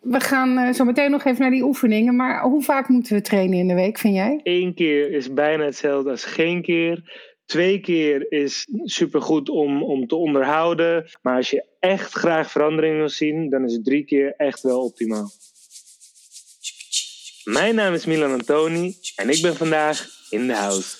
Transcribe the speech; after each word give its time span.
We 0.00 0.20
gaan 0.20 0.58
uh, 0.58 0.72
zo 0.72 0.84
meteen 0.84 1.10
nog 1.10 1.24
even 1.24 1.40
naar 1.40 1.50
die 1.50 1.64
oefeningen. 1.64 2.16
Maar 2.16 2.42
hoe 2.42 2.62
vaak 2.62 2.88
moeten 2.88 3.14
we 3.14 3.20
trainen 3.20 3.58
in 3.58 3.68
de 3.68 3.74
week, 3.74 3.98
vind 3.98 4.14
jij? 4.14 4.40
Eén 4.42 4.74
keer 4.74 5.12
is 5.12 5.32
bijna 5.32 5.64
hetzelfde 5.64 6.10
als 6.10 6.24
geen 6.24 6.62
keer. 6.62 7.28
Twee 7.46 7.80
keer 7.80 8.32
is 8.32 8.66
supergoed 8.84 9.48
om, 9.48 9.82
om 9.82 10.06
te 10.06 10.16
onderhouden. 10.16 11.10
Maar 11.22 11.36
als 11.36 11.50
je 11.50 11.64
echt 11.80 12.12
graag 12.12 12.50
verandering 12.50 12.96
wil 12.96 13.08
zien, 13.08 13.50
dan 13.50 13.64
is 13.64 13.78
drie 13.82 14.04
keer 14.04 14.34
echt 14.36 14.62
wel 14.62 14.84
optimaal. 14.84 15.30
Mijn 17.44 17.74
naam 17.74 17.94
is 17.94 18.06
Milan 18.06 18.32
Antoni 18.32 18.94
en 19.16 19.28
ik 19.28 19.42
ben 19.42 19.56
vandaag 19.56 20.06
in 20.30 20.46
de 20.46 20.54
house. 20.54 20.96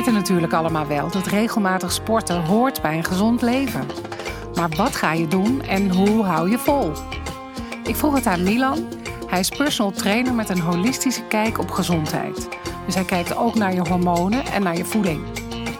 Weten 0.00 0.18
natuurlijk 0.18 0.52
allemaal 0.52 0.86
wel 0.86 1.10
dat 1.10 1.26
regelmatig 1.26 1.92
sporten 1.92 2.44
hoort 2.44 2.82
bij 2.82 2.96
een 2.96 3.04
gezond 3.04 3.42
leven. 3.42 3.86
Maar 4.54 4.68
wat 4.68 4.96
ga 4.96 5.12
je 5.12 5.28
doen 5.28 5.62
en 5.62 5.90
hoe 5.90 6.24
hou 6.24 6.50
je 6.50 6.58
vol? 6.58 6.92
Ik 7.84 7.96
vroeg 7.96 8.14
het 8.14 8.26
aan 8.26 8.42
Milan. 8.42 8.88
Hij 9.26 9.38
is 9.40 9.48
personal 9.48 9.92
trainer 9.92 10.34
met 10.34 10.48
een 10.48 10.60
holistische 10.60 11.22
kijk 11.22 11.58
op 11.58 11.70
gezondheid. 11.70 12.48
Dus 12.86 12.94
hij 12.94 13.04
kijkt 13.04 13.36
ook 13.36 13.54
naar 13.54 13.74
je 13.74 13.80
hormonen 13.88 14.44
en 14.44 14.62
naar 14.62 14.76
je 14.76 14.84
voeding. 14.84 15.20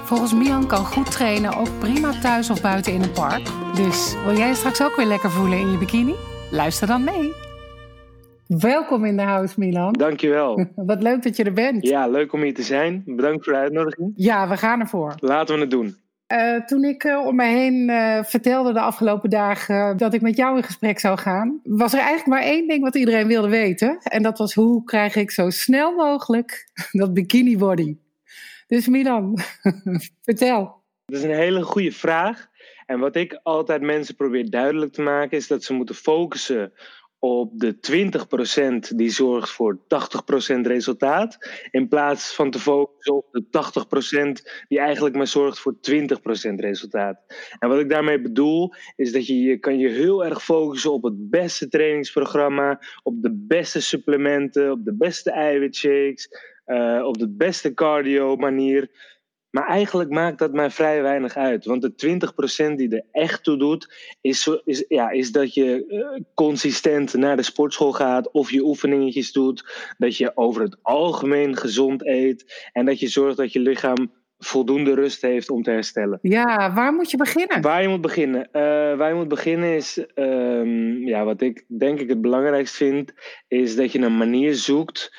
Volgens 0.05 0.33
Milan 0.33 0.67
kan 0.67 0.85
goed 0.85 1.11
trainen 1.11 1.57
ook 1.57 1.79
prima 1.79 2.21
thuis 2.21 2.51
of 2.51 2.61
buiten 2.61 2.93
in 2.93 3.03
een 3.03 3.13
park. 3.13 3.49
Dus 3.75 4.15
wil 4.25 4.37
jij 4.37 4.55
straks 4.55 4.83
ook 4.83 4.97
weer 4.97 5.07
lekker 5.07 5.31
voelen 5.31 5.59
in 5.59 5.71
je 5.71 5.79
bikini? 5.79 6.15
Luister 6.51 6.87
dan 6.87 7.05
mee. 7.05 7.50
Welkom 8.59 9.05
in 9.05 9.17
de 9.17 9.23
house, 9.23 9.55
Milan. 9.57 9.93
Dankjewel. 9.93 10.67
Wat 10.75 11.03
leuk 11.03 11.23
dat 11.23 11.37
je 11.37 11.45
er 11.45 11.53
bent. 11.53 11.87
Ja, 11.87 12.09
leuk 12.09 12.33
om 12.33 12.43
hier 12.43 12.55
te 12.55 12.63
zijn. 12.63 13.03
Bedankt 13.07 13.45
voor 13.45 13.53
de 13.53 13.59
uitnodiging. 13.59 14.13
Ja, 14.17 14.49
we 14.49 14.57
gaan 14.57 14.81
ervoor. 14.81 15.15
Laten 15.19 15.55
we 15.55 15.61
het 15.61 15.71
doen. 15.71 15.97
Uh, 16.33 16.65
toen 16.65 16.85
ik 16.85 17.05
uh, 17.05 17.27
om 17.27 17.37
mij 17.37 17.53
heen 17.53 17.89
uh, 17.89 18.23
vertelde 18.23 18.73
de 18.73 18.81
afgelopen 18.81 19.31
dagen 19.31 19.97
dat 19.97 20.15
ik 20.15 20.21
met 20.21 20.37
jou 20.37 20.57
in 20.57 20.63
gesprek 20.63 20.99
zou 20.99 21.19
gaan, 21.19 21.61
was 21.63 21.93
er 21.93 21.99
eigenlijk 21.99 22.29
maar 22.29 22.43
één 22.43 22.69
ding 22.69 22.83
wat 22.83 22.95
iedereen 22.95 23.27
wilde 23.27 23.49
weten. 23.49 23.99
En 24.03 24.23
dat 24.23 24.39
was 24.39 24.55
hoe 24.55 24.85
krijg 24.85 25.17
ik 25.17 25.31
zo 25.31 25.51
snel 25.51 25.95
mogelijk 25.95 26.71
dat 26.93 27.15
bikini 27.15 27.59
body. 27.59 27.97
Dus 28.67 28.89
Milan, 28.89 29.39
vertel. 30.25 30.83
Dat 31.07 31.19
is 31.19 31.25
een 31.25 31.35
hele 31.35 31.63
goede 31.63 31.93
vraag. 31.93 32.49
En 32.87 32.99
wat 32.99 33.17
ik 33.17 33.41
altijd 33.43 33.83
mensen 33.83 34.15
probeer 34.15 34.51
duidelijk 34.51 34.93
te 34.93 35.03
maken 35.03 35.37
is 35.37 35.47
dat 35.47 35.65
ze 35.65 35.73
moeten 35.73 35.95
focussen 35.95 36.73
op 37.21 37.59
de 37.59 37.77
20% 38.93 38.97
die 38.97 39.11
zorgt 39.11 39.51
voor 39.51 39.79
80% 39.79 40.61
resultaat. 40.61 41.39
In 41.71 41.89
plaats 41.89 42.35
van 42.35 42.51
te 42.51 42.59
focussen 42.59 43.15
op 43.15 43.27
de 43.33 43.45
80% 44.41 44.65
die 44.69 44.79
eigenlijk 44.79 45.17
maar 45.17 45.27
zorgt 45.27 45.59
voor 45.59 45.75
20% 45.75 45.79
resultaat. 46.55 47.21
En 47.59 47.69
wat 47.69 47.79
ik 47.79 47.89
daarmee 47.89 48.21
bedoel, 48.21 48.75
is 48.97 49.13
dat 49.13 49.27
je, 49.27 49.39
je 49.41 49.59
kan 49.59 49.79
je 49.79 49.89
heel 49.89 50.25
erg 50.25 50.45
focussen 50.45 50.93
op 50.93 51.03
het 51.03 51.31
beste 51.31 51.69
trainingsprogramma, 51.69 52.81
op 53.03 53.23
de 53.23 53.33
beste 53.33 53.81
supplementen, 53.81 54.71
op 54.71 54.85
de 54.85 54.95
beste 54.95 55.31
eiwitshakes, 55.31 56.29
uh, 56.67 57.03
op 57.05 57.19
de 57.19 57.29
beste 57.29 57.75
cardio 57.75 58.37
manier. 58.37 58.91
Maar 59.51 59.67
eigenlijk 59.67 60.11
maakt 60.11 60.39
dat 60.39 60.53
mij 60.53 60.71
vrij 60.71 61.03
weinig 61.03 61.37
uit. 61.37 61.65
Want 61.65 61.83
de 61.83 61.93
20% 62.73 62.75
die 62.75 62.97
er 62.97 63.05
echt 63.13 63.45
toe 63.45 63.57
doet, 63.57 64.15
is, 64.21 64.51
is, 64.65 64.85
ja, 64.89 65.11
is 65.11 65.33
dat 65.33 65.55
je 65.55 65.85
uh, 65.89 66.23
consistent 66.35 67.15
naar 67.15 67.37
de 67.37 67.43
sportschool 67.43 67.93
gaat 67.93 68.31
of 68.31 68.51
je 68.51 68.65
oefeningetjes 68.65 69.33
doet. 69.33 69.93
Dat 69.99 70.17
je 70.17 70.37
over 70.37 70.63
het 70.63 70.77
algemeen 70.83 71.57
gezond 71.57 72.07
eet. 72.07 72.69
En 72.73 72.85
dat 72.85 73.01
je 73.01 73.09
zorgt 73.09 73.37
dat 73.37 73.53
je 73.53 73.61
lichaam 73.61 74.11
voldoende 74.39 74.95
rust 74.95 75.23
heeft 75.23 75.51
om 75.51 75.63
te 75.63 75.71
herstellen. 75.71 76.19
Ja, 76.23 76.73
waar 76.73 76.93
moet 76.93 77.11
je 77.11 77.17
beginnen? 77.17 77.61
Waar 77.61 77.83
je 77.83 77.89
moet 77.89 78.01
beginnen? 78.01 78.49
Uh, 78.53 78.63
waar 78.97 79.09
je 79.09 79.15
moet 79.15 79.29
beginnen 79.29 79.75
is, 79.75 80.05
um, 80.15 81.07
ja, 81.07 81.25
wat 81.25 81.41
ik 81.41 81.65
denk 81.69 82.01
ik 82.01 82.09
het 82.09 82.21
belangrijkst 82.21 82.77
vind, 82.77 83.13
is 83.49 83.77
dat 83.77 83.93
je 83.93 83.99
een 83.99 84.17
manier 84.17 84.55
zoekt 84.55 85.11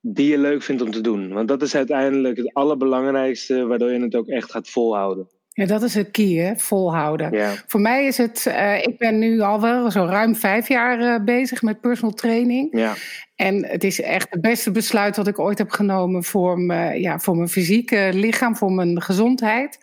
die 0.00 0.28
je 0.28 0.38
leuk 0.38 0.62
vindt 0.62 0.82
om 0.82 0.90
te 0.90 1.00
doen. 1.00 1.32
Want 1.32 1.48
dat 1.48 1.62
is 1.62 1.74
uiteindelijk 1.74 2.36
het 2.36 2.54
allerbelangrijkste, 2.54 3.66
waardoor 3.66 3.92
je 3.92 4.00
het 4.00 4.14
ook 4.14 4.28
echt 4.28 4.50
gaat 4.50 4.68
volhouden. 4.68 5.28
Ja, 5.52 5.66
dat 5.66 5.82
is 5.82 5.94
het 5.94 6.10
key, 6.10 6.32
hè? 6.32 6.56
volhouden. 6.56 7.32
Ja. 7.32 7.52
Voor 7.66 7.80
mij 7.80 8.06
is 8.06 8.16
het, 8.16 8.44
uh, 8.48 8.82
ik 8.82 8.98
ben 8.98 9.18
nu 9.18 9.40
al 9.40 9.60
wel 9.60 9.90
zo 9.90 10.04
ruim 10.04 10.36
vijf 10.36 10.68
jaar 10.68 11.00
uh, 11.00 11.24
bezig 11.24 11.62
met 11.62 11.80
personal 11.80 12.14
training. 12.14 12.78
Ja. 12.78 12.94
En 13.36 13.66
het 13.66 13.84
is 13.84 14.00
echt 14.00 14.26
het 14.30 14.40
beste 14.40 14.70
besluit 14.70 15.14
dat 15.14 15.26
ik 15.26 15.38
ooit 15.38 15.58
heb 15.58 15.70
genomen 15.70 16.24
voor, 16.24 16.58
me, 16.58 17.00
ja, 17.00 17.18
voor 17.18 17.36
mijn 17.36 17.48
fysieke 17.48 18.10
lichaam, 18.12 18.56
voor 18.56 18.72
mijn 18.72 19.02
gezondheid. 19.02 19.78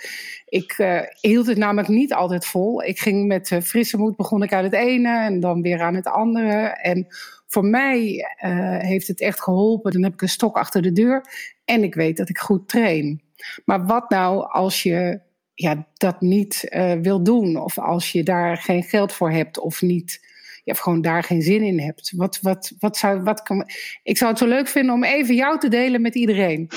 Ik 0.46 0.78
uh, 0.78 1.00
hield 1.22 1.48
het 1.48 1.58
namelijk 1.58 1.88
niet 1.88 2.14
altijd 2.14 2.46
vol. 2.46 2.84
Ik 2.84 3.00
ging 3.00 3.28
met 3.28 3.60
frisse 3.64 3.98
moed, 3.98 4.16
begon 4.16 4.44
ik 4.44 4.54
uit 4.54 4.66
het 4.66 4.74
ene 4.74 5.20
en 5.20 5.40
dan 5.40 5.62
weer 5.62 5.82
aan 5.82 5.96
het 5.96 6.08
andere. 6.08 6.58
En 6.82 7.08
voor 7.48 7.66
mij 7.66 8.26
uh, 8.46 8.80
heeft 8.80 9.08
het 9.08 9.22
echt 9.22 9.42
geholpen. 9.42 9.92
Dan 9.92 10.04
heb 10.04 10.14
ik 10.14 10.22
een 10.22 10.30
stok 10.30 10.56
achter 10.56 10.82
de 10.82 10.92
deur 10.92 11.26
en 11.66 11.84
ik 11.84 11.96
weet 11.96 12.18
dat 12.18 12.30
ik 12.30 12.38
goed 12.38 12.68
train. 12.68 13.22
Maar 13.66 13.86
wat 13.86 14.10
nou 14.10 14.52
als 14.52 14.84
je 14.84 15.20
ja, 15.54 15.88
dat 15.94 16.22
niet 16.22 16.68
uh, 16.70 16.94
wil 16.94 17.24
doen, 17.24 17.56
of 17.56 17.80
als 17.80 18.12
je 18.12 18.24
daar 18.24 18.58
geen 18.58 18.84
geld 18.84 19.14
voor 19.14 19.32
hebt, 19.32 19.60
of 19.60 19.82
niet, 19.82 20.26
gewoon 20.64 21.02
daar 21.02 21.24
geen 21.24 21.42
zin 21.42 21.62
in 21.62 21.80
hebt? 21.80 22.14
Wat, 22.16 22.40
wat, 22.42 22.74
wat 22.80 22.98
zou, 22.98 23.22
wat 23.22 23.42
kan, 23.42 23.70
ik 24.04 24.18
zou 24.18 24.30
het 24.30 24.40
zo 24.40 24.48
leuk 24.48 24.68
vinden 24.68 24.94
om 24.96 25.04
even 25.04 25.36
jou 25.36 25.60
te 25.60 25.70
delen 25.70 26.02
met 26.02 26.16
iedereen. 26.16 26.70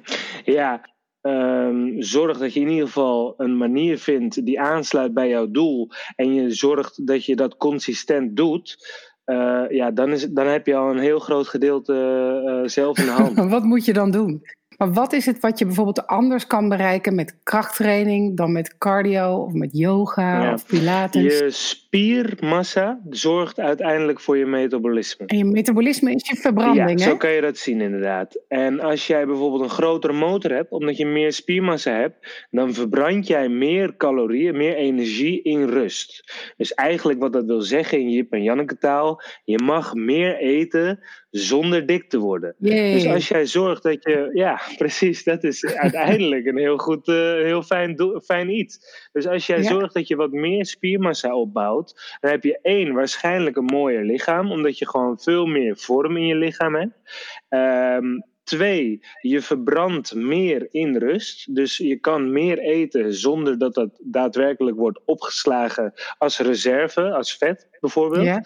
ja, 0.44 0.80
Um, 1.22 2.02
zorg 2.02 2.38
dat 2.38 2.54
je 2.54 2.60
in 2.60 2.68
ieder 2.68 2.86
geval 2.86 3.34
een 3.36 3.56
manier 3.56 3.98
vindt 3.98 4.44
die 4.44 4.60
aansluit 4.60 5.14
bij 5.14 5.28
jouw 5.28 5.50
doel. 5.50 5.88
En 6.16 6.34
je 6.34 6.50
zorgt 6.50 7.06
dat 7.06 7.24
je 7.24 7.36
dat 7.36 7.56
consistent 7.56 8.36
doet. 8.36 8.76
Uh, 9.28 9.64
ja, 9.68 9.90
dan, 9.90 10.10
is, 10.10 10.26
dan 10.28 10.46
heb 10.46 10.66
je 10.66 10.74
al 10.74 10.90
een 10.90 10.98
heel 10.98 11.18
groot 11.18 11.48
gedeelte 11.48 11.92
uh, 12.62 12.68
zelf 12.68 12.98
in 12.98 13.04
de 13.04 13.10
hand. 13.10 13.38
Wat 13.50 13.62
moet 13.62 13.84
je 13.84 13.92
dan 13.92 14.10
doen? 14.10 14.42
Maar 14.78 14.92
wat 14.92 15.12
is 15.12 15.26
het 15.26 15.40
wat 15.40 15.58
je 15.58 15.64
bijvoorbeeld 15.64 16.06
anders 16.06 16.46
kan 16.46 16.68
bereiken 16.68 17.14
met 17.14 17.36
krachttraining 17.42 18.36
dan 18.36 18.52
met 18.52 18.78
cardio 18.78 19.34
of 19.34 19.52
met 19.52 19.70
yoga 19.72 20.42
ja. 20.42 20.52
of 20.52 20.66
pilates? 20.66 21.22
Je 21.22 21.86
spiermassa 21.88 23.00
zorgt 23.10 23.60
uiteindelijk 23.60 24.20
voor 24.20 24.36
je 24.36 24.46
metabolisme. 24.46 25.26
En 25.26 25.36
je 25.36 25.44
metabolisme 25.44 26.14
is 26.14 26.28
je 26.28 26.36
verbranding, 26.36 27.00
ja, 27.00 27.08
zo 27.08 27.16
kan 27.16 27.30
je 27.30 27.40
dat 27.40 27.56
zien 27.56 27.80
inderdaad. 27.80 28.40
En 28.48 28.80
als 28.80 29.06
jij 29.06 29.26
bijvoorbeeld 29.26 29.62
een 29.62 29.70
grotere 29.70 30.12
motor 30.12 30.52
hebt, 30.52 30.70
omdat 30.70 30.96
je 30.96 31.06
meer 31.06 31.32
spiermassa 31.32 31.92
hebt, 31.92 32.46
dan 32.50 32.74
verbrand 32.74 33.26
jij 33.26 33.48
meer 33.48 33.96
calorieën, 33.96 34.56
meer 34.56 34.74
energie 34.74 35.42
in 35.42 35.64
rust. 35.64 36.32
Dus 36.56 36.74
eigenlijk 36.74 37.18
wat 37.18 37.32
dat 37.32 37.44
wil 37.44 37.62
zeggen 37.62 38.00
in 38.00 38.10
Jip 38.10 38.32
en 38.32 38.42
Janneke 38.42 38.78
taal, 38.78 39.22
je 39.44 39.62
mag 39.62 39.94
meer 39.94 40.36
eten 40.36 41.00
zonder 41.30 41.86
dik 41.86 42.08
te 42.08 42.18
worden. 42.18 42.54
Yay. 42.58 42.92
Dus 42.92 43.06
als 43.06 43.28
jij 43.28 43.46
zorgt 43.46 43.82
dat 43.82 44.02
je, 44.02 44.30
ja, 44.32 44.60
precies, 44.78 45.24
dat 45.24 45.44
is 45.44 45.66
uiteindelijk 45.66 46.46
een 46.46 46.58
heel 46.58 46.78
goed, 46.78 47.08
uh, 47.08 47.16
heel 47.32 47.62
fijn, 47.62 48.20
fijn 48.24 48.50
iets. 48.50 48.78
Dus 49.12 49.26
als 49.26 49.46
jij 49.46 49.62
ja. 49.62 49.62
zorgt 49.62 49.94
dat 49.94 50.08
je 50.08 50.16
wat 50.16 50.32
meer 50.32 50.66
spiermassa 50.66 51.34
opbouwt, 51.34 51.77
dan 52.20 52.30
heb 52.30 52.44
je 52.44 52.58
één, 52.62 52.92
waarschijnlijk 52.92 53.56
een 53.56 53.64
mooier 53.64 54.04
lichaam, 54.04 54.50
omdat 54.50 54.78
je 54.78 54.88
gewoon 54.88 55.18
veel 55.18 55.46
meer 55.46 55.76
vorm 55.76 56.16
in 56.16 56.26
je 56.26 56.34
lichaam 56.34 56.74
hebt. 56.74 56.94
Um, 57.48 58.26
Twee, 58.48 59.00
je 59.20 59.42
verbrandt 59.42 60.14
meer 60.14 60.68
in 60.70 60.96
rust. 60.96 61.54
Dus 61.54 61.76
je 61.76 61.96
kan 61.96 62.32
meer 62.32 62.58
eten 62.58 63.14
zonder 63.14 63.58
dat 63.58 63.74
dat 63.74 63.98
daadwerkelijk 64.02 64.76
wordt 64.76 65.00
opgeslagen 65.04 65.92
als 66.18 66.38
reserve, 66.38 67.12
als 67.12 67.36
vet 67.36 67.68
bijvoorbeeld. 67.80 68.24
Ja. 68.24 68.44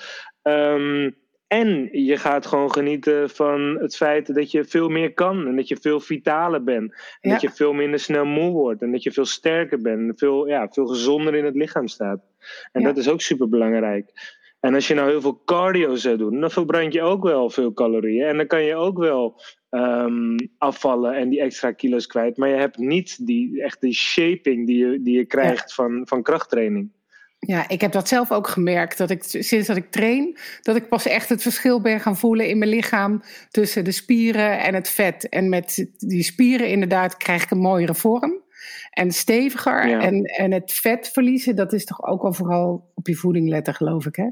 Um, 0.75 1.17
en 1.53 1.89
je 1.93 2.17
gaat 2.17 2.47
gewoon 2.47 2.73
genieten 2.73 3.31
van 3.31 3.79
het 3.81 3.97
feit 3.97 4.35
dat 4.35 4.51
je 4.51 4.65
veel 4.65 4.89
meer 4.89 5.15
kan. 5.15 5.47
En 5.47 5.57
dat 5.57 5.69
je 5.69 5.77
veel 5.77 6.01
vitaler 6.01 6.65
bent. 6.65 6.93
En 6.93 7.29
ja. 7.29 7.31
dat 7.31 7.41
je 7.41 7.51
veel 7.51 7.73
minder 7.73 8.01
snel 8.01 8.25
moe 8.25 8.51
wordt. 8.51 8.83
En 8.83 8.93
dat 8.93 9.03
je 9.03 9.13
veel 9.13 9.25
sterker 9.25 9.81
bent. 9.83 9.99
En 9.99 10.13
veel, 10.17 10.49
ja, 10.49 10.69
veel 10.71 10.87
gezonder 10.87 11.35
in 11.35 11.45
het 11.45 11.55
lichaam 11.55 11.89
staat. 11.89 12.21
En 12.73 12.81
ja. 12.81 12.87
dat 12.87 12.97
is 12.97 13.09
ook 13.09 13.21
super 13.21 13.49
belangrijk. 13.49 14.13
En 14.61 14.75
als 14.75 14.89
je 14.89 14.95
nou 14.95 15.11
heel 15.11 15.21
veel 15.21 15.43
cardio 15.45 15.95
zou 15.95 16.17
doen, 16.17 16.41
dan 16.41 16.51
verbrand 16.51 16.93
je 16.93 17.03
ook 17.03 17.23
wel 17.23 17.51
veel 17.51 17.73
calorieën. 17.73 18.27
En 18.27 18.37
dan 18.37 18.47
kan 18.47 18.63
je 18.63 18.75
ook 18.75 18.99
wel 18.99 19.41
um, 19.71 20.37
afvallen 20.59 21.15
en 21.15 21.29
die 21.29 21.41
extra 21.41 21.73
kilo's 21.73 22.07
kwijt. 22.07 22.37
Maar 22.37 22.49
je 22.49 22.55
hebt 22.55 22.79
niet 22.79 23.27
die, 23.27 23.63
echt 23.63 23.81
die 23.81 23.95
shaping 23.95 24.67
die 24.67 24.87
je, 24.87 25.03
die 25.03 25.17
je 25.17 25.27
krijgt 25.27 25.69
ja. 25.69 25.75
van, 25.75 26.03
van 26.05 26.23
krachttraining. 26.23 26.91
Ja, 27.47 27.69
ik 27.69 27.81
heb 27.81 27.93
dat 27.93 28.09
zelf 28.09 28.33
ook 28.33 28.47
gemerkt. 28.47 28.99
Dat 28.99 29.11
ik 29.11 29.23
sinds 29.23 29.67
dat 29.67 29.77
ik 29.77 29.91
train, 29.91 30.39
dat 30.61 30.77
ik 30.77 30.89
pas 30.89 31.07
echt 31.07 31.29
het 31.29 31.43
verschil 31.43 31.81
ben 31.81 32.01
gaan 32.01 32.17
voelen 32.17 32.49
in 32.49 32.59
mijn 32.59 32.71
lichaam 32.71 33.23
tussen 33.51 33.85
de 33.85 33.93
spieren 33.93 34.61
en 34.61 34.75
het 34.75 34.89
vet. 34.89 35.29
En 35.29 35.49
met 35.49 35.91
die 35.97 36.23
spieren 36.23 36.69
inderdaad 36.69 37.17
krijg 37.17 37.43
ik 37.43 37.51
een 37.51 37.59
mooiere 37.59 37.95
vorm. 37.95 38.41
En 38.91 39.11
steviger. 39.13 39.89
Ja. 39.89 40.01
En, 40.01 40.25
en 40.25 40.53
het 40.53 40.73
vet 40.73 41.09
verliezen, 41.09 41.57
dat 41.57 41.73
is 41.73 41.85
toch 41.85 42.07
ook 42.07 42.23
wel 42.23 42.33
vooral 42.33 42.93
op 42.95 43.07
je 43.07 43.15
voeding 43.15 43.49
letten, 43.49 43.75
geloof 43.75 44.07
ik, 44.07 44.17
hè? 44.17 44.29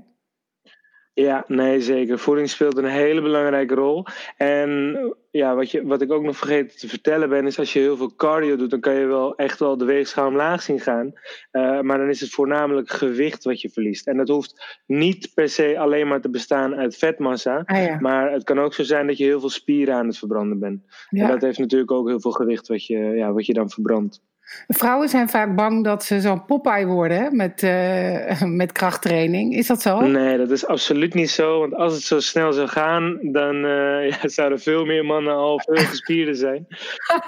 Ja, 1.15 1.45
nee, 1.47 1.81
zeker. 1.81 2.19
Voeding 2.19 2.49
speelt 2.49 2.77
een 2.77 2.85
hele 2.85 3.23
belangrijke 3.23 3.75
rol. 3.75 4.07
En 4.37 4.97
ja, 5.31 5.55
wat, 5.55 5.71
je, 5.71 5.87
wat 5.87 6.00
ik 6.00 6.12
ook 6.12 6.23
nog 6.23 6.37
vergeten 6.37 6.79
te 6.79 6.88
vertellen 6.88 7.29
ben, 7.29 7.47
is 7.47 7.59
als 7.59 7.73
je 7.73 7.79
heel 7.79 7.97
veel 7.97 8.15
cardio 8.15 8.56
doet, 8.56 8.71
dan 8.71 8.81
kan 8.81 8.94
je 8.94 9.06
wel 9.06 9.37
echt 9.37 9.59
wel 9.59 9.77
de 9.77 9.85
weegschaal 9.85 10.27
omlaag 10.27 10.62
zien 10.62 10.81
gaan. 10.81 11.12
Uh, 11.53 11.81
maar 11.81 11.99
dan 11.99 12.09
is 12.09 12.21
het 12.21 12.31
voornamelijk 12.31 12.91
gewicht 12.91 13.44
wat 13.44 13.61
je 13.61 13.71
verliest. 13.71 14.06
En 14.06 14.17
dat 14.17 14.29
hoeft 14.29 14.81
niet 14.87 15.31
per 15.35 15.49
se 15.49 15.79
alleen 15.79 16.09
maar 16.09 16.21
te 16.21 16.31
bestaan 16.31 16.75
uit 16.75 16.97
vetmassa. 16.97 17.62
Ah, 17.65 18.00
maar 18.00 18.32
het 18.32 18.44
kan 18.44 18.61
ook 18.61 18.75
zo 18.75 18.82
zijn 18.82 19.06
dat 19.06 19.19
je 19.19 19.25
heel 19.25 19.41
veel 19.41 19.50
spieren 19.50 19.94
aan 19.94 20.06
het 20.06 20.19
verbranden 20.19 20.59
bent. 20.59 20.82
En 21.09 21.29
dat 21.29 21.41
heeft 21.41 21.59
natuurlijk 21.59 21.91
ook 21.91 22.09
heel 22.09 22.21
veel 22.21 22.31
gewicht 22.31 22.69
wat 22.69 22.87
je, 22.87 22.99
ja, 22.99 23.33
wat 23.33 23.47
je 23.47 23.53
dan 23.53 23.71
verbrandt. 23.71 24.23
Vrouwen 24.69 25.08
zijn 25.08 25.29
vaak 25.29 25.55
bang 25.55 25.85
dat 25.85 26.05
ze 26.05 26.20
zo'n 26.20 26.44
Popeye 26.44 26.87
worden 26.87 27.37
met, 27.37 27.62
uh, 27.62 28.43
met 28.62 28.73
krachttraining. 28.73 29.56
Is 29.56 29.67
dat 29.67 29.82
zo? 29.82 30.00
Nee, 30.00 30.37
dat 30.37 30.50
is 30.50 30.67
absoluut 30.67 31.14
niet 31.14 31.31
zo. 31.31 31.61
Want 31.61 31.75
als 31.75 31.94
het 31.94 32.02
zo 32.02 32.20
snel 32.20 32.52
zou 32.52 32.69
gaan, 32.69 33.19
dan 33.23 33.64
uh, 33.64 34.08
ja, 34.11 34.29
zouden 34.29 34.61
veel 34.61 34.85
meer 34.85 35.05
mannen 35.05 35.35
al 35.35 35.61
veel 35.61 35.85
gespierder 35.93 36.37
zijn. 36.37 36.67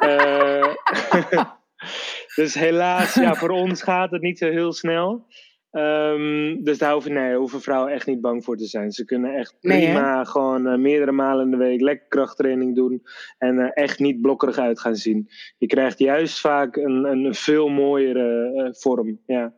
Uh, 0.00 0.74
dus 2.34 2.54
helaas, 2.54 3.14
ja, 3.14 3.34
voor 3.34 3.50
ons 3.50 3.82
gaat 3.82 4.10
het 4.10 4.22
niet 4.22 4.38
zo 4.38 4.50
heel 4.50 4.72
snel. 4.72 5.26
Um, 5.72 6.64
dus 6.64 6.78
daar 6.78 6.92
hoeven, 6.92 7.12
nee, 7.12 7.36
hoeven 7.36 7.60
vrouwen 7.60 7.92
echt 7.92 8.06
niet 8.06 8.20
bang 8.20 8.44
voor 8.44 8.56
te 8.56 8.66
zijn. 8.66 8.92
Ze 8.92 9.04
kunnen 9.04 9.34
echt 9.34 9.56
prima 9.60 10.24
gewoon 10.24 10.66
uh, 10.66 10.78
meerdere 10.78 11.12
malen 11.12 11.44
in 11.44 11.50
de 11.50 11.56
week 11.56 11.80
lekker 11.80 12.08
krachttraining 12.08 12.74
doen. 12.74 13.02
En 13.38 13.58
uh, 13.58 13.70
echt 13.72 13.98
niet 13.98 14.20
blokkerig 14.20 14.58
uit 14.58 14.80
gaan 14.80 14.96
zien. 14.96 15.28
Je 15.58 15.66
krijgt 15.66 15.98
juist 15.98 16.40
vaak 16.40 16.76
een, 16.76 17.04
een 17.04 17.34
veel 17.34 17.68
mooiere 17.68 18.52
uh, 18.54 18.72
vorm 18.72 19.20
ja, 19.26 19.54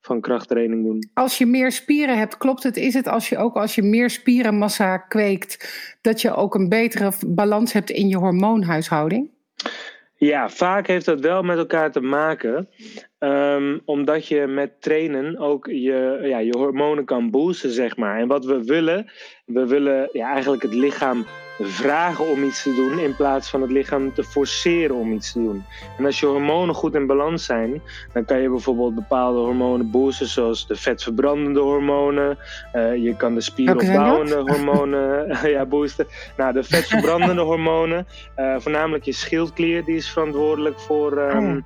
van 0.00 0.20
krachttraining 0.20 0.84
doen. 0.84 1.10
Als 1.14 1.38
je 1.38 1.46
meer 1.46 1.72
spieren 1.72 2.18
hebt, 2.18 2.36
klopt 2.36 2.62
het? 2.62 2.76
Is 2.76 2.94
het 2.94 3.08
als 3.08 3.28
je 3.28 3.38
ook 3.38 3.56
als 3.56 3.74
je 3.74 3.82
meer 3.82 4.10
spierenmassa 4.10 4.98
kweekt, 4.98 5.80
dat 6.00 6.20
je 6.20 6.34
ook 6.34 6.54
een 6.54 6.68
betere 6.68 7.12
balans 7.26 7.72
hebt 7.72 7.90
in 7.90 8.08
je 8.08 8.16
hormoonhuishouding? 8.16 9.30
Ja, 10.24 10.48
vaak 10.48 10.86
heeft 10.86 11.04
dat 11.04 11.20
wel 11.20 11.42
met 11.42 11.58
elkaar 11.58 11.92
te 11.92 12.00
maken. 12.00 12.68
Um, 13.18 13.80
omdat 13.84 14.28
je 14.28 14.46
met 14.46 14.80
trainen 14.80 15.38
ook 15.38 15.66
je, 15.66 16.18
ja, 16.22 16.38
je 16.38 16.56
hormonen 16.56 17.04
kan 17.04 17.30
boosten, 17.30 17.70
zeg 17.70 17.96
maar. 17.96 18.18
En 18.18 18.28
wat 18.28 18.44
we 18.44 18.64
willen, 18.64 19.10
we 19.46 19.66
willen 19.66 20.08
ja, 20.12 20.32
eigenlijk 20.32 20.62
het 20.62 20.74
lichaam 20.74 21.26
vragen 21.64 22.28
om 22.28 22.44
iets 22.44 22.62
te 22.62 22.74
doen 22.74 22.98
in 22.98 23.16
plaats 23.16 23.50
van 23.50 23.62
het 23.62 23.70
lichaam 23.70 24.14
te 24.14 24.24
forceren 24.24 24.96
om 24.96 25.12
iets 25.12 25.32
te 25.32 25.42
doen. 25.42 25.64
En 25.98 26.04
als 26.04 26.20
je 26.20 26.26
hormonen 26.26 26.74
goed 26.74 26.94
in 26.94 27.06
balans 27.06 27.44
zijn, 27.44 27.82
dan 28.12 28.24
kan 28.24 28.40
je 28.40 28.48
bijvoorbeeld 28.48 28.94
bepaalde 28.94 29.38
hormonen 29.38 29.90
boosten, 29.90 30.26
zoals 30.26 30.66
de 30.66 30.76
vetverbrandende 30.76 31.60
hormonen. 31.60 32.38
Uh, 32.74 32.96
je 32.96 33.16
kan 33.16 33.34
de 33.34 33.40
spieropbouwende 33.40 34.36
hormonen 34.36 35.26
ja, 35.56 35.66
boosten. 35.66 36.06
Nou, 36.36 36.52
de 36.52 36.62
vetverbrandende 36.62 37.42
hormonen, 37.42 38.06
uh, 38.36 38.56
voornamelijk 38.58 39.04
je 39.04 39.12
schildklier, 39.12 39.84
die 39.84 39.96
is 39.96 40.10
verantwoordelijk 40.10 40.80
voor. 40.80 41.18
Um, 41.18 41.64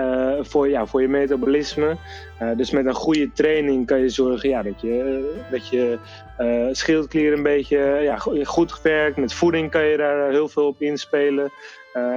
uh, 0.00 0.36
voor, 0.40 0.68
ja, 0.68 0.86
voor 0.86 1.00
je 1.00 1.08
metabolisme. 1.08 1.96
Uh, 2.42 2.56
dus 2.56 2.70
met 2.70 2.86
een 2.86 2.94
goede 2.94 3.32
training 3.32 3.86
kan 3.86 4.00
je 4.00 4.08
zorgen 4.08 4.48
ja, 4.48 4.62
dat 4.62 4.80
je, 4.80 5.44
dat 5.50 5.68
je 5.68 5.98
uh, 6.40 6.68
schildklier 6.72 7.32
een 7.32 7.42
beetje 7.42 7.78
ja, 8.02 8.16
goed 8.44 8.82
werkt. 8.82 9.16
Met 9.16 9.34
voeding 9.34 9.70
kan 9.70 9.84
je 9.84 9.96
daar 9.96 10.30
heel 10.30 10.48
veel 10.48 10.66
op 10.66 10.80
inspelen. 10.80 11.50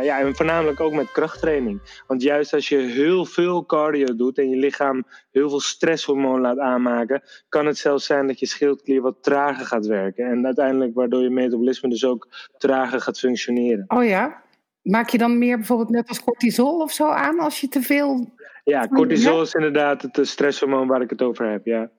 ja, 0.01 0.19
en 0.19 0.35
voornamelijk 0.35 0.79
ook 0.79 0.93
met 0.93 1.11
krachttraining. 1.11 1.79
Want 2.07 2.21
juist 2.21 2.53
als 2.53 2.69
je 2.69 2.77
heel 2.77 3.25
veel 3.25 3.65
cardio 3.65 4.15
doet 4.15 4.37
en 4.37 4.49
je 4.49 4.55
lichaam 4.55 5.03
heel 5.31 5.49
veel 5.49 5.59
stresshormoon 5.59 6.41
laat 6.41 6.59
aanmaken, 6.59 7.21
kan 7.49 7.65
het 7.65 7.77
zelfs 7.77 8.05
zijn 8.05 8.27
dat 8.27 8.39
je 8.39 8.45
schildklier 8.45 9.01
wat 9.01 9.23
trager 9.23 9.65
gaat 9.65 9.85
werken. 9.85 10.25
En 10.25 10.45
uiteindelijk 10.45 10.93
waardoor 10.93 11.21
je 11.21 11.29
metabolisme 11.29 11.89
dus 11.89 12.05
ook 12.05 12.27
trager 12.57 13.01
gaat 13.01 13.19
functioneren. 13.19 13.85
Oh 13.87 14.05
ja? 14.05 14.45
Maak 14.89 15.09
je 15.09 15.17
dan 15.17 15.37
meer 15.37 15.57
bijvoorbeeld 15.57 15.89
net 15.89 16.07
als 16.07 16.23
cortisol 16.23 16.79
of 16.79 16.91
zo 16.91 17.09
aan 17.09 17.39
als 17.39 17.61
je 17.61 17.67
te 17.67 17.81
veel. 17.81 18.33
Ja, 18.63 18.87
cortisol 18.87 19.41
is 19.41 19.53
inderdaad 19.53 20.01
het 20.01 20.27
stresshormoon 20.27 20.87
waar 20.87 21.01
ik 21.01 21.09
het 21.09 21.21
over 21.21 21.51
heb, 21.51 21.65
ja. 21.65 21.89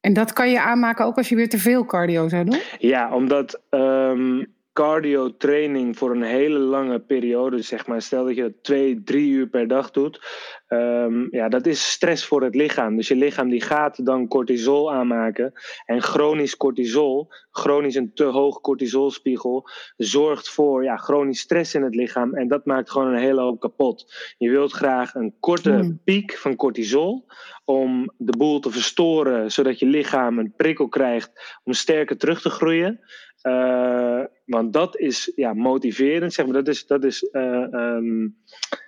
En 0.00 0.12
dat 0.12 0.32
kan 0.32 0.50
je 0.50 0.60
aanmaken 0.60 1.04
ook 1.04 1.16
als 1.16 1.28
je 1.28 1.34
weer 1.34 1.48
te 1.48 1.58
veel 1.58 1.84
cardio 1.84 2.28
zou 2.28 2.44
doen? 2.44 2.60
Ja, 2.78 3.14
omdat 3.14 3.60
um, 3.70 4.46
cardio 4.78 5.36
training 5.36 5.96
voor 5.98 6.10
een 6.10 6.22
hele 6.22 6.58
lange 6.58 6.98
periode, 6.98 7.62
zeg 7.62 7.86
maar, 7.86 8.02
stel 8.02 8.24
dat 8.24 8.36
je 8.36 8.42
dat 8.42 8.62
twee, 8.62 9.02
drie 9.02 9.30
uur 9.30 9.46
per 9.46 9.68
dag 9.68 9.90
doet, 9.90 10.20
um, 10.68 11.28
ja, 11.30 11.48
dat 11.48 11.66
is 11.66 11.90
stress 11.90 12.24
voor 12.24 12.42
het 12.42 12.54
lichaam. 12.54 12.96
Dus 12.96 13.08
je 13.08 13.16
lichaam 13.16 13.48
die 13.48 13.60
gaat 13.60 14.04
dan 14.04 14.28
cortisol 14.28 14.92
aanmaken. 14.92 15.52
En 15.86 16.02
chronisch 16.02 16.56
cortisol, 16.56 17.28
chronisch 17.50 17.94
een 17.94 18.10
te 18.14 18.24
hoog 18.24 18.60
cortisolspiegel, 18.60 19.68
zorgt 19.96 20.50
voor 20.50 20.84
ja, 20.84 20.96
chronisch 20.96 21.40
stress 21.40 21.74
in 21.74 21.82
het 21.82 21.94
lichaam. 21.94 22.34
En 22.34 22.48
dat 22.48 22.64
maakt 22.64 22.90
gewoon 22.90 23.08
een 23.08 23.20
hele 23.20 23.40
hoop 23.40 23.60
kapot. 23.60 24.14
Je 24.38 24.50
wilt 24.50 24.72
graag 24.72 25.14
een 25.14 25.34
korte 25.40 25.72
hmm. 25.72 26.00
piek 26.04 26.36
van 26.36 26.56
cortisol 26.56 27.26
om 27.64 28.10
de 28.16 28.36
boel 28.36 28.60
te 28.60 28.70
verstoren, 28.70 29.52
zodat 29.52 29.78
je 29.78 29.86
lichaam 29.86 30.38
een 30.38 30.52
prikkel 30.56 30.88
krijgt 30.88 31.58
om 31.64 31.72
sterker 31.72 32.18
terug 32.18 32.40
te 32.40 32.50
groeien. 32.50 33.00
Uh, 33.48 34.24
want 34.44 34.72
dat 34.72 34.98
is 34.98 35.32
ja, 35.36 35.54
motiverend, 35.54 36.32
zeg 36.32 36.44
maar. 36.46 36.54
Dat, 36.54 36.68
is, 36.68 36.86
dat, 36.86 37.04
is, 37.04 37.28
uh, 37.32 37.72
um, 37.72 38.36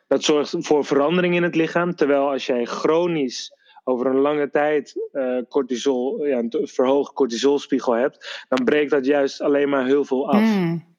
dat 0.09 0.23
zorgt 0.23 0.57
voor 0.59 0.85
verandering 0.85 1.35
in 1.35 1.43
het 1.43 1.55
lichaam. 1.55 1.95
Terwijl 1.95 2.31
als 2.31 2.47
jij 2.47 2.65
chronisch 2.65 3.53
over 3.85 4.07
een 4.07 4.21
lange 4.21 4.51
tijd 4.51 5.09
uh, 5.13 5.39
cortisol, 5.49 6.27
ja, 6.27 6.39
een 6.39 6.53
verhoogd 6.63 7.13
cortisolspiegel 7.13 7.93
hebt, 7.93 8.45
dan 8.49 8.65
breekt 8.65 8.91
dat 8.91 9.07
juist 9.07 9.41
alleen 9.41 9.69
maar 9.69 9.87
heel 9.87 10.05
veel 10.05 10.31
af. 10.31 10.41
Mm. 10.41 10.90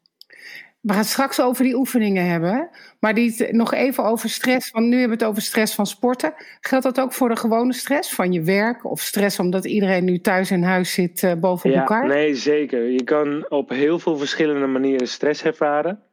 We 0.81 0.93
gaan 0.93 1.03
straks 1.03 1.41
over 1.41 1.63
die 1.63 1.75
oefeningen 1.75 2.25
hebben. 2.25 2.69
Maar 2.99 3.13
die, 3.13 3.53
nog 3.53 3.73
even 3.73 4.03
over 4.03 4.29
stress. 4.29 4.71
Want 4.71 4.85
nu 4.85 4.99
hebben 4.99 5.17
we 5.17 5.23
het 5.23 5.31
over 5.31 5.41
stress 5.41 5.75
van 5.75 5.85
sporten. 5.85 6.33
Geldt 6.59 6.85
dat 6.85 6.99
ook 6.99 7.13
voor 7.13 7.29
de 7.29 7.35
gewone 7.35 7.73
stress 7.73 8.13
van 8.13 8.31
je 8.31 8.41
werk? 8.41 8.85
Of 8.85 9.01
stress 9.01 9.39
omdat 9.39 9.65
iedereen 9.65 10.03
nu 10.03 10.19
thuis 10.19 10.51
in 10.51 10.63
huis 10.63 10.93
zit 10.93 11.21
uh, 11.21 11.33
boven 11.33 11.71
ja, 11.71 11.79
elkaar? 11.79 12.07
Nee, 12.07 12.35
zeker. 12.35 12.89
Je 12.89 13.03
kan 13.03 13.49
op 13.49 13.69
heel 13.69 13.99
veel 13.99 14.17
verschillende 14.17 14.67
manieren 14.67 15.07
stress 15.07 15.43
ervaren. 15.43 16.03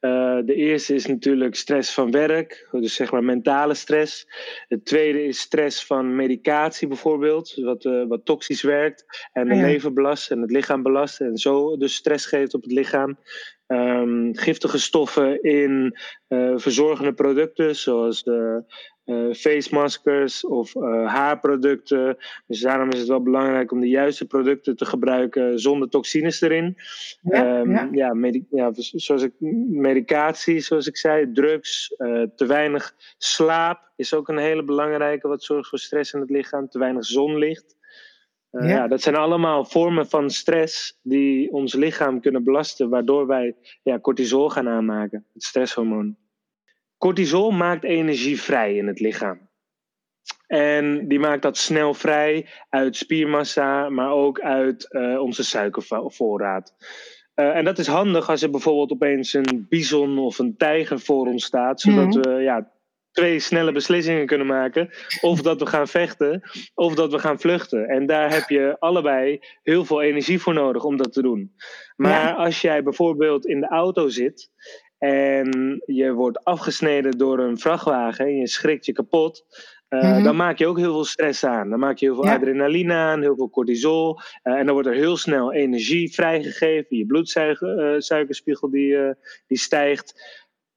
Uh, 0.00 0.38
de 0.44 0.54
eerste 0.54 0.94
is 0.94 1.06
natuurlijk 1.06 1.54
stress 1.54 1.94
van 1.94 2.10
werk, 2.10 2.68
dus 2.70 2.94
zeg 2.94 3.10
maar 3.10 3.24
mentale 3.24 3.74
stress. 3.74 4.28
Het 4.68 4.84
tweede 4.84 5.24
is 5.24 5.38
stress 5.38 5.86
van 5.86 6.16
medicatie 6.16 6.88
bijvoorbeeld, 6.88 7.54
wat, 7.54 7.84
uh, 7.84 8.06
wat 8.08 8.24
toxisch 8.24 8.62
werkt 8.62 9.28
en 9.32 9.50
het 9.50 9.60
leven 9.60 9.94
belast 9.94 10.30
en 10.30 10.40
het 10.40 10.50
lichaam 10.50 10.82
belast 10.82 11.20
en 11.20 11.36
zo 11.36 11.76
dus 11.76 11.94
stress 11.94 12.26
geeft 12.26 12.54
op 12.54 12.62
het 12.62 12.72
lichaam. 12.72 13.18
Um, 13.68 14.36
giftige 14.36 14.78
stoffen 14.78 15.42
in 15.42 15.98
uh, 16.28 16.52
verzorgende 16.56 17.12
producten, 17.12 17.76
zoals 17.76 18.24
uh, 18.24 18.56
uh, 19.04 19.34
face 19.34 19.74
maskers 19.74 20.46
of 20.46 20.74
haarproducten. 21.04 22.16
Dus 22.46 22.60
daarom 22.60 22.90
is 22.90 22.98
het 22.98 23.08
wel 23.08 23.22
belangrijk 23.22 23.72
om 23.72 23.80
de 23.80 23.88
juiste 23.88 24.26
producten 24.26 24.76
te 24.76 24.84
gebruiken 24.84 25.58
zonder 25.58 25.88
toxines 25.88 26.40
erin. 26.40 26.76
Ja, 27.22 27.60
um, 27.60 27.70
ja. 27.70 27.88
Ja, 27.92 28.14
medi 28.14 28.46
ja, 28.50 28.70
zoals 28.74 29.22
ik, 29.22 29.32
medicatie, 29.70 30.60
zoals 30.60 30.86
ik 30.86 30.96
zei, 30.96 31.32
drugs, 31.32 31.94
te 32.36 32.46
weinig 32.46 32.94
slaap 33.18 33.90
is 33.96 34.14
ook 34.14 34.28
een 34.28 34.38
hele 34.38 34.64
belangrijke, 34.64 35.28
wat 35.28 35.42
zorgt 35.42 35.68
voor 35.68 35.78
stress 35.78 36.12
in 36.12 36.20
het 36.20 36.30
lichaam. 36.30 36.68
Te 36.68 36.78
weinig 36.78 37.04
zonlicht. 37.04 37.75
Uh, 38.56 38.68
ja. 38.68 38.88
dat 38.88 39.02
zijn 39.02 39.16
allemaal 39.16 39.64
vormen 39.64 40.08
van 40.08 40.30
stress 40.30 40.98
die 41.02 41.52
ons 41.52 41.74
lichaam 41.74 42.20
kunnen 42.20 42.44
belasten, 42.44 42.88
waardoor 42.88 43.26
wij 43.26 43.54
ja, 43.82 43.98
cortisol 43.98 44.48
gaan 44.48 44.68
aanmaken, 44.68 45.26
het 45.32 45.42
stresshormoon. 45.42 46.16
Cortisol 46.98 47.50
maakt 47.50 47.84
energie 47.84 48.40
vrij 48.40 48.76
in 48.76 48.86
het 48.86 49.00
lichaam. 49.00 49.48
En 50.46 51.08
die 51.08 51.18
maakt 51.18 51.42
dat 51.42 51.56
snel 51.56 51.94
vrij 51.94 52.46
uit 52.68 52.96
spiermassa, 52.96 53.88
maar 53.88 54.10
ook 54.10 54.40
uit 54.40 54.86
uh, 54.90 55.20
onze 55.20 55.44
suikervoorraad. 55.44 56.74
Uh, 57.34 57.56
en 57.56 57.64
dat 57.64 57.78
is 57.78 57.86
handig 57.86 58.30
als 58.30 58.42
er 58.42 58.50
bijvoorbeeld 58.50 58.92
opeens 58.92 59.32
een 59.32 59.66
bison 59.68 60.18
of 60.18 60.38
een 60.38 60.56
tijger 60.56 61.00
voor 61.00 61.26
ons 61.26 61.44
staat, 61.44 61.80
zodat 61.80 62.14
mm. 62.14 62.22
we 62.22 62.30
ja, 62.30 62.70
twee 63.16 63.38
snelle 63.38 63.72
beslissingen 63.72 64.26
kunnen 64.26 64.46
maken. 64.46 64.90
Of 65.20 65.42
dat 65.42 65.60
we 65.60 65.66
gaan 65.66 65.88
vechten, 65.88 66.42
of 66.74 66.94
dat 66.94 67.12
we 67.12 67.18
gaan 67.18 67.40
vluchten. 67.40 67.88
En 67.88 68.06
daar 68.06 68.32
heb 68.32 68.48
je 68.48 68.76
allebei 68.78 69.40
heel 69.62 69.84
veel 69.84 70.02
energie 70.02 70.40
voor 70.40 70.54
nodig 70.54 70.84
om 70.84 70.96
dat 70.96 71.12
te 71.12 71.22
doen. 71.22 71.52
Maar 71.96 72.34
als 72.34 72.60
jij 72.60 72.82
bijvoorbeeld 72.82 73.46
in 73.46 73.60
de 73.60 73.68
auto 73.68 74.08
zit 74.08 74.50
en 74.98 75.82
je 75.86 76.12
wordt 76.12 76.44
afgesneden 76.44 77.18
door 77.18 77.38
een 77.38 77.58
vrachtwagen 77.58 78.26
en 78.26 78.36
je 78.36 78.48
schrikt 78.48 78.86
je 78.86 78.92
kapot. 78.92 79.44
Uh, 79.88 80.02
mm 80.02 80.12
-hmm. 80.12 80.22
Dan 80.22 80.36
maak 80.36 80.58
je 80.58 80.66
ook 80.66 80.78
heel 80.78 80.92
veel 80.92 81.04
stress 81.04 81.44
aan. 81.44 81.70
Dan 81.70 81.78
maak 81.78 81.98
je 81.98 82.06
heel 82.06 82.14
veel 82.14 82.32
adrenaline 82.32 82.92
aan, 82.94 83.20
heel 83.20 83.36
veel 83.36 83.50
cortisol. 83.50 84.18
Uh, 84.44 84.54
en 84.54 84.64
dan 84.64 84.74
wordt 84.74 84.88
er 84.88 84.94
heel 84.94 85.16
snel 85.16 85.52
energie 85.52 86.14
vrijgegeven. 86.14 86.96
Je 86.96 87.06
bloedsuikerspiegel 87.06 88.70
die, 88.70 88.92
uh, 88.92 89.10
die 89.46 89.58
stijgt. 89.58 90.14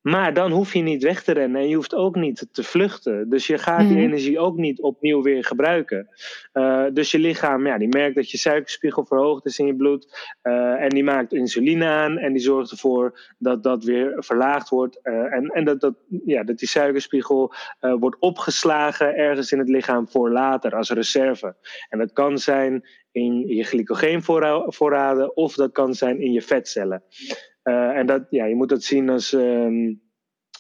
Maar 0.10 0.34
dan 0.34 0.52
hoef 0.52 0.74
je 0.74 0.82
niet 0.82 1.04
weg 1.04 1.24
te 1.24 1.32
rennen 1.32 1.62
en 1.62 1.70
je 1.70 1.76
hoeft 1.76 1.96
ook 1.96 2.16
niet 2.16 2.48
te 2.52 2.64
vluchten. 2.64 3.30
Dus 3.30 3.48
je 3.48 3.58
gaat 3.58 3.80
die 3.80 3.98
mhm. 3.98 4.06
energie 4.06 4.40
ook 4.40 4.58
niet 4.58 4.82
opnieuw 4.82 5.22
weer 5.22 5.46
gebruiken. 5.46 6.10
Uh, 6.54 6.86
dus 6.94 7.12
je 7.12 7.20
lichaam 7.20 7.66
ja, 7.66 7.78
die 7.78 7.88
merkt 7.88 8.16
dat 8.16 8.32
je 8.32 8.38
suikerspiegel 8.38 9.06
verhoogd 9.06 9.46
is 9.46 9.60
in 9.60 9.66
je 9.66 9.76
bloed. 9.76 10.30
Uh, 10.44 10.82
en 10.82 10.90
die 10.90 11.04
maakt 11.04 11.34
insuline 11.34 11.86
aan 11.86 12.18
en 12.18 12.34
die 12.34 12.42
zorgt 12.42 12.72
ervoor 12.72 13.34
dat 13.38 13.64
dat 13.64 13.84
weer 13.84 14.14
verlaagd 14.18 14.70
wordt. 14.70 15.00
Uh, 15.04 15.34
en 15.34 15.48
en 15.48 15.66
dat, 15.66 15.82
dat, 15.82 15.96
ja, 16.26 16.44
dat 16.44 16.58
die 16.58 16.68
suikerspiegel 16.68 17.54
wordt 17.80 18.20
opgeslagen 18.20 19.16
ergens 19.16 19.52
in 19.52 19.60
het 19.60 19.70
lichaam 19.70 20.08
voor 20.08 20.32
later 20.32 20.76
als 20.76 20.90
reserve. 20.90 21.56
En 21.90 21.98
dat 21.98 22.14
kan 22.14 22.38
zijn 22.38 22.84
in 23.12 23.48
je 23.48 23.64
glycogeenvoorraden 23.64 25.36
of 25.36 25.54
dat 25.54 25.72
kan 25.72 25.94
zijn 25.94 26.22
in 26.22 26.32
je 26.32 26.42
vetcellen. 26.42 27.04
Uh, 27.64 27.98
en 27.98 28.06
dat, 28.06 28.28
ja, 28.30 28.46
je 28.46 28.56
moet 28.56 28.70
dat 28.70 28.84
zien 28.84 29.10
als 29.10 29.32
um, 29.32 30.02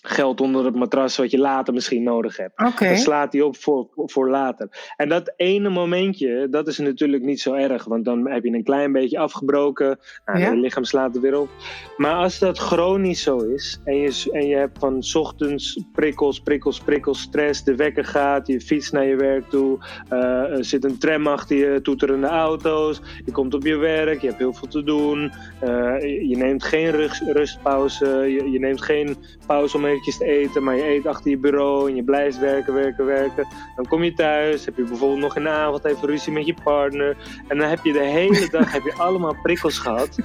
geld 0.01 0.41
onder 0.41 0.65
het 0.65 0.75
matras 0.75 1.17
wat 1.17 1.31
je 1.31 1.37
later 1.37 1.73
misschien 1.73 2.03
nodig 2.03 2.37
hebt. 2.37 2.59
Okay. 2.59 2.87
Dan 2.87 2.97
slaat 2.97 3.33
hij 3.33 3.41
op 3.41 3.57
voor, 3.57 3.87
voor 3.95 4.29
later. 4.29 4.93
En 4.95 5.09
dat 5.09 5.33
ene 5.35 5.69
momentje, 5.69 6.47
dat 6.49 6.67
is 6.67 6.77
natuurlijk 6.77 7.23
niet 7.23 7.41
zo 7.41 7.53
erg, 7.53 7.85
want 7.85 8.05
dan 8.05 8.29
heb 8.29 8.43
je 8.43 8.53
een 8.53 8.63
klein 8.63 8.91
beetje 8.91 9.19
afgebroken, 9.19 9.99
nou, 10.25 10.39
je 10.39 10.55
lichaam 10.55 10.83
slaat 10.83 11.15
er 11.15 11.21
weer 11.21 11.39
op. 11.39 11.49
Maar 11.97 12.13
als 12.13 12.39
dat 12.39 12.57
chronisch 12.57 13.21
zo 13.21 13.37
is 13.37 13.79
en 13.83 13.95
je, 13.95 14.29
en 14.31 14.47
je 14.47 14.55
hebt 14.55 14.79
van 14.79 15.03
ochtends 15.13 15.83
prikkels, 15.91 16.39
prikkels, 16.39 16.79
prikkels, 16.79 17.21
stress, 17.21 17.63
de 17.63 17.75
wekker 17.75 18.05
gaat, 18.05 18.47
je 18.47 18.61
fietst 18.61 18.93
naar 18.93 19.05
je 19.05 19.15
werk 19.15 19.49
toe, 19.49 19.77
uh, 20.13 20.57
er 20.57 20.65
zit 20.65 20.83
een 20.83 20.97
tram 20.97 21.27
achter 21.27 21.55
je, 21.55 21.81
toeterende 21.81 22.27
auto's, 22.27 23.01
je 23.25 23.31
komt 23.31 23.53
op 23.53 23.65
je 23.65 23.77
werk, 23.77 24.21
je 24.21 24.27
hebt 24.27 24.39
heel 24.39 24.53
veel 24.53 24.67
te 24.67 24.83
doen, 24.83 25.31
uh, 25.63 26.01
je 26.29 26.37
neemt 26.37 26.63
geen 26.63 26.91
rust, 26.91 27.21
rustpauze, 27.21 28.05
je, 28.05 28.51
je 28.51 28.59
neemt 28.59 28.81
geen 28.81 29.15
pauze 29.47 29.77
om 29.77 29.85
eventjes 29.89 30.17
te 30.17 30.25
eten, 30.25 30.63
maar 30.63 30.75
je 30.75 30.87
eet 30.87 31.05
achter 31.05 31.29
je 31.29 31.37
bureau 31.37 31.89
en 31.89 31.95
je 31.95 32.03
blijft 32.03 32.39
werken, 32.39 32.73
werken, 32.73 33.05
werken. 33.05 33.47
Dan 33.75 33.87
kom 33.87 34.03
je 34.03 34.13
thuis, 34.13 34.65
heb 34.65 34.77
je 34.77 34.83
bijvoorbeeld 34.83 35.19
nog 35.19 35.35
in 35.35 35.43
de 35.43 35.49
avond 35.49 35.85
even 35.85 36.07
ruzie 36.07 36.33
met 36.33 36.45
je 36.45 36.53
partner. 36.63 37.17
En 37.47 37.57
dan 37.57 37.69
heb 37.69 37.83
je 37.83 37.93
de 37.93 38.03
hele 38.03 38.49
dag 38.57 38.71
heb 38.71 38.83
je 38.83 38.93
allemaal 38.93 39.35
prikkels 39.41 39.77
gehad. 39.77 40.15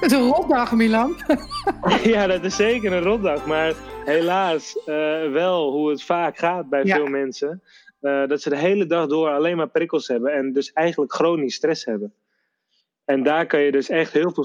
Het 0.00 0.10
is 0.10 0.12
een 0.12 0.28
rotdag, 0.28 0.72
Milan. 0.72 1.16
ja, 2.02 2.26
dat 2.26 2.44
is 2.44 2.56
zeker 2.56 2.92
een 2.92 3.02
rotdag. 3.02 3.46
Maar 3.46 3.74
helaas 4.04 4.76
uh, 4.86 5.32
wel 5.32 5.70
hoe 5.70 5.90
het 5.90 6.02
vaak 6.02 6.38
gaat 6.38 6.68
bij 6.68 6.86
veel 6.86 7.06
mensen. 7.06 7.62
Uh, 8.00 8.26
dat 8.26 8.42
ze 8.42 8.48
de 8.48 8.56
hele 8.56 8.86
dag 8.86 9.06
door 9.06 9.28
alleen 9.28 9.56
maar 9.56 9.68
prikkels 9.68 10.08
hebben 10.08 10.32
en 10.32 10.52
dus 10.52 10.72
eigenlijk 10.72 11.12
chronisch 11.12 11.54
stress 11.54 11.84
hebben. 11.84 12.12
En 13.04 13.22
daar 13.22 13.46
kan 13.46 13.60
je 13.60 13.72
dus 13.72 13.88
echt 13.88 14.12
heel 14.12 14.32
veel 14.32 14.44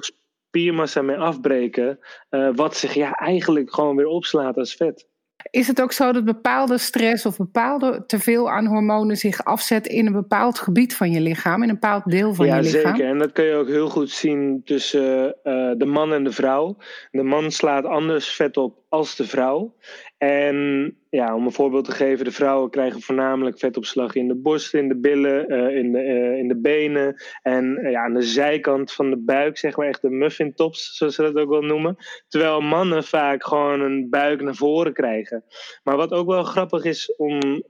spiermassa 0.54 1.02
mee 1.02 1.18
afbreken, 1.18 2.00
uh, 2.30 2.50
wat 2.56 2.78
zich 2.78 2.94
ja, 2.94 3.12
eigenlijk 3.12 3.74
gewoon 3.74 3.96
weer 3.96 4.08
opslaat 4.08 4.58
als 4.58 4.76
vet. 4.76 5.08
Is 5.50 5.68
het 5.68 5.82
ook 5.82 5.92
zo 5.92 6.12
dat 6.12 6.26
bepaalde 6.26 6.78
stress 6.78 7.26
of 7.26 7.38
bepaalde 7.38 8.04
teveel 8.08 8.50
aan 8.50 8.66
hormonen 8.66 9.18
zich 9.18 9.44
afzet 9.44 9.88
in 9.88 10.06
een 10.06 10.14
bepaald 10.14 10.60
gebied 10.60 10.96
van 10.96 11.12
je 11.12 11.22
lichaam, 11.22 11.64
in 11.64 11.70
een 11.70 11.80
bepaald 11.80 12.12
deel 12.12 12.34
van 12.34 12.46
je 12.46 12.62
lichaam? 12.62 12.82
Ja, 12.82 12.96
zeker. 12.96 13.10
En 13.10 13.18
dat 13.18 13.32
kun 13.32 13.46
je 13.46 13.56
ook 13.56 13.68
heel 13.68 13.90
goed 13.90 14.10
zien 14.10 14.62
tussen 14.66 15.26
uh, 15.44 15.72
de 15.78 15.86
man 15.86 16.14
en 16.14 16.24
de 16.24 16.32
vrouw. 16.32 16.78
De 17.12 17.24
man 17.24 17.52
slaat 17.52 17.86
anders 17.86 18.36
vet 18.36 18.58
op 18.58 18.78
als 18.90 19.16
de 19.16 19.28
vrouw. 19.28 19.76
En 20.24 20.96
ja, 21.10 21.36
om 21.36 21.46
een 21.46 21.52
voorbeeld 21.52 21.86
te 21.86 21.92
geven, 21.92 22.26
de 22.26 22.32
vrouwen 22.32 22.70
krijgen 22.70 23.02
voornamelijk 23.02 23.60
vetopslag 23.60 24.16
in 24.16 24.28
de 24.28 24.36
borsten, 24.36 24.80
in 24.80 24.88
de 24.88 24.96
billen, 24.96 25.54
uh, 25.54 25.78
in, 25.78 25.92
de, 25.92 26.04
uh, 26.04 26.38
in 26.38 26.48
de 26.48 26.56
benen 26.56 27.22
en 27.42 27.80
uh, 27.82 27.92
ja, 27.92 28.04
aan 28.04 28.14
de 28.14 28.22
zijkant 28.22 28.92
van 28.92 29.10
de 29.10 29.18
buik, 29.18 29.58
zeg 29.58 29.78
maar 29.78 29.88
echt 29.88 30.02
de 30.02 30.10
muffin 30.10 30.54
tops, 30.54 30.98
zoals 30.98 31.16
ze 31.16 31.22
dat 31.22 31.36
ook 31.36 31.50
wel 31.50 31.62
noemen. 31.62 31.98
Terwijl 32.28 32.62
mannen 32.62 33.04
vaak 33.04 33.46
gewoon 33.46 33.82
een 33.82 34.10
buik 34.10 34.42
naar 34.42 34.56
voren 34.56 34.94
krijgen. 34.94 35.44
Maar 35.84 35.98
wat 35.98 36.12
ook 36.12 36.28
wel 36.28 36.44
grappig 36.44 36.84
is 36.84 37.16
om 37.18 37.64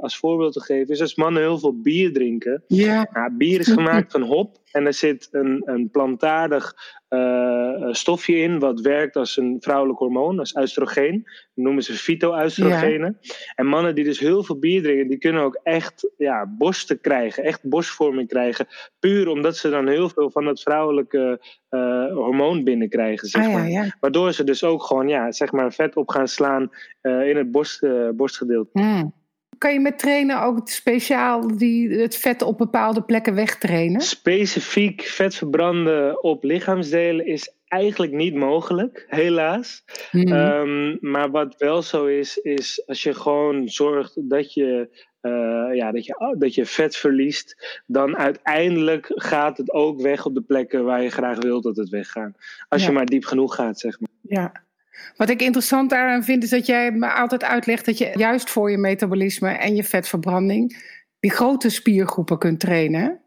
als 0.00 0.18
voorbeeld 0.18 0.52
te 0.52 0.60
geven, 0.60 0.94
is 0.94 1.00
als 1.00 1.14
mannen 1.14 1.42
heel 1.42 1.58
veel 1.58 1.80
bier 1.80 2.12
drinken. 2.12 2.64
Ja. 2.66 3.08
Nou, 3.12 3.32
bier 3.32 3.60
is 3.60 3.72
gemaakt 3.72 4.12
van 4.12 4.22
hop 4.22 4.58
en 4.70 4.86
er 4.86 4.94
zit 4.94 5.28
een, 5.30 5.62
een 5.64 5.90
plantaardig 5.90 6.74
uh, 7.10 7.88
stofje 7.90 8.36
in 8.36 8.58
wat 8.58 8.80
werkt 8.80 9.16
als 9.16 9.36
een 9.36 9.56
vrouwelijk 9.60 9.98
hormoon, 9.98 10.38
als 10.38 10.56
oestrogeen. 10.56 11.22
Dat 11.54 11.64
noemen 11.64 11.82
ze 11.82 11.92
fytoestrogenen. 11.92 13.18
Ja. 13.20 13.34
En 13.54 13.66
mannen 13.66 13.94
die 13.94 14.04
dus 14.04 14.18
heel 14.18 14.42
veel 14.42 14.58
bier 14.58 14.82
drinken, 14.82 15.08
die 15.08 15.18
kunnen 15.18 15.42
ook 15.42 15.60
echt 15.62 16.10
ja, 16.16 16.46
borsten 16.58 17.00
krijgen, 17.00 17.44
echt 17.44 17.62
borstvorming 17.62 18.28
krijgen. 18.28 18.66
Puur 18.98 19.28
omdat 19.28 19.56
ze 19.56 19.70
dan 19.70 19.88
heel 19.88 20.08
veel 20.08 20.30
van 20.30 20.46
het 20.46 20.62
vrouwelijke 20.62 21.40
uh, 21.70 22.12
hormoon 22.12 22.64
binnenkrijgen. 22.64 23.28
Zeg 23.28 23.46
ah, 23.46 23.52
maar. 23.52 23.68
ja, 23.68 23.96
Waardoor 24.00 24.32
ze 24.32 24.44
dus 24.44 24.64
ook 24.64 24.82
gewoon 24.82 25.08
ja, 25.08 25.32
zeg 25.32 25.52
maar 25.52 25.72
vet 25.72 25.96
op 25.96 26.08
gaan 26.08 26.28
slaan 26.28 26.70
in 27.02 27.36
het 27.36 27.50
borst, 27.50 27.86
borstgedeelte. 28.16 28.70
Mm 28.72 29.18
kan 29.60 29.72
je 29.72 29.80
met 29.80 29.98
trainen 29.98 30.42
ook 30.42 30.68
speciaal 30.68 31.56
die, 31.56 31.88
het 31.98 32.16
vet 32.16 32.42
op 32.42 32.58
bepaalde 32.58 33.02
plekken 33.02 33.34
wegtrainen? 33.34 34.00
Specifiek 34.00 35.02
vet 35.02 35.34
verbranden 35.34 36.22
op 36.22 36.44
lichaamsdelen 36.44 37.26
is 37.26 37.52
eigenlijk 37.68 38.12
niet 38.12 38.34
mogelijk, 38.34 39.04
helaas. 39.08 39.84
Mhm. 40.12 40.32
Ehm, 40.32 40.96
maar 41.00 41.30
wat 41.30 41.54
wel 41.58 41.82
zo 41.82 42.06
is, 42.06 42.36
is 42.36 42.82
als 42.86 43.02
je 43.02 43.14
gewoon 43.14 43.68
zorgt 43.68 44.30
dat 44.30 44.54
je, 44.54 44.88
uh, 45.22 45.76
ja, 45.76 45.92
dat, 45.92 46.04
je, 46.04 46.18
oh, 46.18 46.38
dat 46.38 46.54
je 46.54 46.66
vet 46.66 46.96
verliest, 46.96 47.80
dan 47.86 48.16
uiteindelijk 48.16 49.06
gaat 49.14 49.56
het 49.56 49.72
ook 49.72 50.00
weg 50.00 50.26
op 50.26 50.34
de 50.34 50.42
plekken 50.42 50.84
waar 50.84 51.02
je 51.02 51.10
graag 51.10 51.38
wilt 51.38 51.62
dat 51.62 51.76
het 51.76 51.88
weggaat. 51.88 52.32
Als 52.68 52.84
je 52.84 52.92
maar 52.92 53.06
diep 53.06 53.24
genoeg 53.24 53.54
gaat, 53.54 53.78
zeg 53.78 54.00
maar. 54.00 54.10
Ja. 54.20 54.52
Wat 55.16 55.30
ik 55.30 55.42
interessant 55.42 55.90
daaraan 55.90 56.24
vind, 56.24 56.42
is 56.42 56.50
dat 56.50 56.66
jij 56.66 56.92
me 56.92 57.12
altijd 57.12 57.44
uitlegt 57.44 57.86
dat 57.86 57.98
je 57.98 58.12
juist 58.14 58.50
voor 58.50 58.70
je 58.70 58.78
metabolisme 58.78 59.48
en 59.48 59.74
je 59.74 59.84
vetverbranding 59.84 60.88
die 61.20 61.30
grote 61.30 61.70
spiergroepen 61.70 62.38
kunt 62.38 62.60
trainen. 62.60 63.20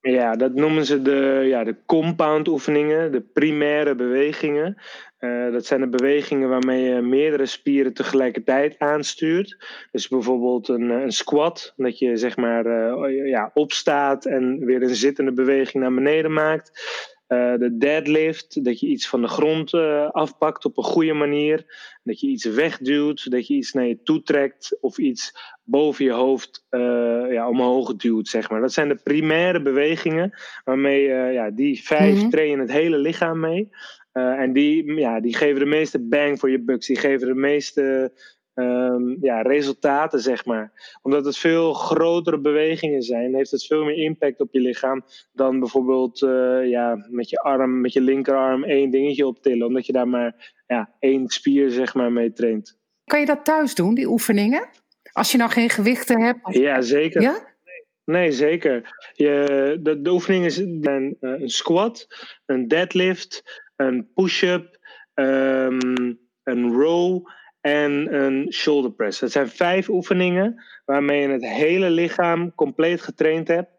Ja, 0.00 0.36
dat 0.36 0.54
noemen 0.54 0.84
ze 0.84 1.02
de, 1.02 1.44
ja, 1.44 1.64
de 1.64 1.76
compound 1.86 2.48
oefeningen, 2.48 3.12
de 3.12 3.20
primaire 3.20 3.94
bewegingen. 3.94 4.76
Uh, 5.20 5.52
dat 5.52 5.66
zijn 5.66 5.80
de 5.80 5.88
bewegingen 5.88 6.48
waarmee 6.48 6.82
je 6.82 7.00
meerdere 7.00 7.46
spieren 7.46 7.94
tegelijkertijd 7.94 8.78
aanstuurt. 8.78 9.56
Dus 9.92 10.08
bijvoorbeeld 10.08 10.68
een, 10.68 10.90
een 10.90 11.12
squat, 11.12 11.72
dat 11.76 11.98
je 11.98 12.16
zeg 12.16 12.36
maar 12.36 12.66
uh, 12.66 13.28
ja, 13.28 13.50
opstaat 13.54 14.24
en 14.24 14.64
weer 14.64 14.82
een 14.82 14.94
zittende 14.94 15.32
beweging 15.32 15.82
naar 15.82 15.94
beneden 15.94 16.32
maakt. 16.32 16.70
Uh, 17.28 17.54
de 17.58 17.76
deadlift, 17.78 18.64
dat 18.64 18.80
je 18.80 18.86
iets 18.86 19.08
van 19.08 19.20
de 19.20 19.28
grond 19.28 19.72
uh, 19.72 20.10
afpakt 20.10 20.64
op 20.64 20.78
een 20.78 20.84
goede 20.84 21.12
manier. 21.12 21.64
Dat 22.02 22.20
je 22.20 22.26
iets 22.26 22.44
wegduwt, 22.44 23.30
dat 23.30 23.46
je 23.46 23.54
iets 23.54 23.72
naar 23.72 23.86
je 23.86 24.02
toe 24.02 24.22
trekt 24.22 24.78
of 24.80 24.98
iets 24.98 25.34
boven 25.62 26.04
je 26.04 26.12
hoofd 26.12 26.66
uh, 26.70 27.32
ja, 27.32 27.48
omhoog 27.48 27.96
duwt, 27.96 28.28
zeg 28.28 28.50
maar. 28.50 28.60
Dat 28.60 28.72
zijn 28.72 28.88
de 28.88 29.00
primaire 29.02 29.62
bewegingen 29.62 30.38
waarmee 30.64 31.02
ja, 31.32 31.50
die 31.50 31.82
vijf 31.82 32.14
mm 32.14 32.20
-hmm. 32.20 32.30
trainen 32.30 32.58
het 32.58 32.72
hele 32.72 32.98
lichaam 32.98 33.40
mee. 33.40 33.68
en 34.12 34.52
die, 34.52 34.94
ja, 34.94 35.20
die 35.20 35.36
geven 35.36 35.60
de 35.60 35.66
meeste 35.66 35.98
bang 35.98 36.38
voor 36.38 36.50
je 36.50 36.60
bucks. 36.60 36.86
Die 36.86 36.98
geven 36.98 37.26
de 37.26 37.34
meeste 37.34 38.12
um, 38.58 39.16
ja, 39.20 39.42
resultaten, 39.42 40.20
zeg 40.20 40.44
maar. 40.44 40.96
Omdat 41.02 41.24
het 41.24 41.36
veel 41.38 41.72
grotere 41.72 42.38
bewegingen 42.38 43.02
zijn, 43.02 43.34
heeft 43.34 43.50
het 43.50 43.66
veel 43.66 43.84
meer 43.84 43.96
impact 43.96 44.40
op 44.40 44.52
je 44.52 44.60
lichaam 44.60 45.04
dan 45.32 45.58
bijvoorbeeld 45.58 46.22
uh, 46.22 46.68
ja, 46.68 47.06
met 47.10 47.30
je 47.30 47.38
arm, 47.38 47.80
met 47.80 47.92
je 47.92 48.00
linkerarm 48.00 48.64
één 48.64 48.90
dingetje 48.90 49.26
optillen. 49.26 49.66
Omdat 49.66 49.86
je 49.86 49.92
daar 49.92 50.08
maar 50.08 50.54
ja, 50.66 50.94
één 50.98 51.28
spier 51.28 51.70
zeg 51.70 51.94
maar, 51.94 52.12
mee 52.12 52.32
traint. 52.32 52.78
Kan 53.04 53.20
je 53.20 53.26
dat 53.26 53.44
thuis 53.44 53.74
doen, 53.74 53.94
die 53.94 54.08
oefeningen? 54.08 54.68
Als 55.12 55.32
je 55.32 55.38
nou 55.38 55.50
geen 55.50 55.70
gewichten 55.70 56.20
hebt? 56.20 56.54
Ja, 56.54 56.80
zeker. 56.80 57.22
Ja? 57.22 57.56
Nee, 58.04 58.32
zeker. 58.32 58.96
Je, 59.12 59.78
de, 59.82 60.00
de 60.00 60.10
oefeningen 60.10 60.50
zijn 60.50 61.16
uh, 61.20 61.40
een 61.40 61.48
squat, 61.48 62.06
een 62.46 62.68
deadlift, 62.68 63.62
een 63.76 64.10
push-up, 64.14 64.78
um, 65.14 66.18
een 66.42 66.72
row 66.72 67.26
en 67.60 68.14
een 68.14 68.52
shoulder 68.52 68.92
press. 68.92 69.20
Dat 69.20 69.32
zijn 69.32 69.48
vijf 69.48 69.88
oefeningen 69.88 70.64
waarmee 70.84 71.20
je 71.20 71.28
het 71.28 71.46
hele 71.46 71.90
lichaam 71.90 72.54
compleet 72.54 73.00
getraind 73.00 73.48
hebt. 73.48 73.70